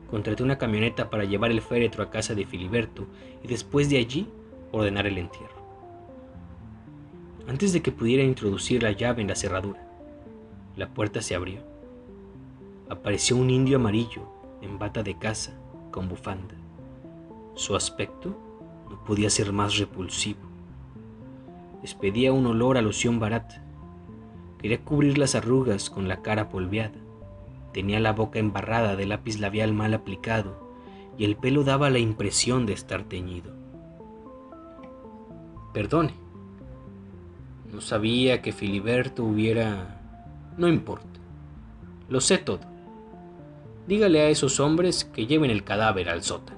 Contraté 0.09 0.43
una 0.43 0.57
camioneta 0.57 1.09
para 1.09 1.25
llevar 1.25 1.51
el 1.51 1.59
féretro 1.59 2.01
a 2.01 2.09
casa 2.09 2.33
de 2.35 2.45
Filiberto 2.45 3.05
y 3.43 3.49
después 3.49 3.89
de 3.89 3.97
allí 3.97 4.29
ordenar 4.71 5.07
el 5.07 5.17
entierro. 5.17 5.61
Antes 7.45 7.73
de 7.73 7.81
que 7.81 7.91
pudiera 7.91 8.23
introducir 8.23 8.81
la 8.81 8.93
llave 8.93 9.21
en 9.21 9.27
la 9.27 9.35
cerradura, 9.35 9.85
la 10.77 10.87
puerta 10.93 11.21
se 11.21 11.35
abrió. 11.35 11.59
Apareció 12.87 13.35
un 13.35 13.49
indio 13.49 13.75
amarillo 13.75 14.21
en 14.61 14.79
bata 14.79 15.03
de 15.03 15.17
casa 15.17 15.59
con 15.91 16.07
bufanda. 16.07 16.55
Su 17.55 17.75
aspecto 17.75 18.37
no 18.89 19.03
podía 19.03 19.29
ser 19.29 19.51
más 19.51 19.77
repulsivo. 19.77 20.39
Despedía 21.81 22.31
un 22.31 22.45
olor 22.45 22.77
a 22.77 22.81
loción 22.81 23.19
barata. 23.19 23.65
Quería 24.59 24.81
cubrir 24.85 25.17
las 25.17 25.35
arrugas 25.35 25.89
con 25.89 26.07
la 26.07 26.21
cara 26.21 26.47
polveada. 26.47 27.01
Tenía 27.77 27.99
la 27.99 28.11
boca 28.11 28.39
embarrada 28.39 28.95
de 28.95 29.05
lápiz 29.05 29.39
labial 29.39 29.71
mal 29.71 29.93
aplicado 29.93 30.57
y 31.15 31.25
el 31.25 31.35
pelo 31.35 31.63
daba 31.63 31.91
la 31.91 31.99
impresión 31.99 32.65
de 32.65 32.73
estar 32.73 33.03
teñido. 33.03 33.53
Perdone, 35.75 36.15
no 37.71 37.79
sabía 37.79 38.41
que 38.41 38.51
Filiberto 38.51 39.23
hubiera... 39.23 40.01
No 40.57 40.67
importa, 40.67 41.19
lo 42.09 42.19
sé 42.19 42.39
todo. 42.39 42.61
Dígale 43.85 44.21
a 44.21 44.29
esos 44.29 44.59
hombres 44.59 45.05
que 45.05 45.27
lleven 45.27 45.51
el 45.51 45.63
cadáver 45.63 46.09
al 46.09 46.23
sótano. 46.23 46.56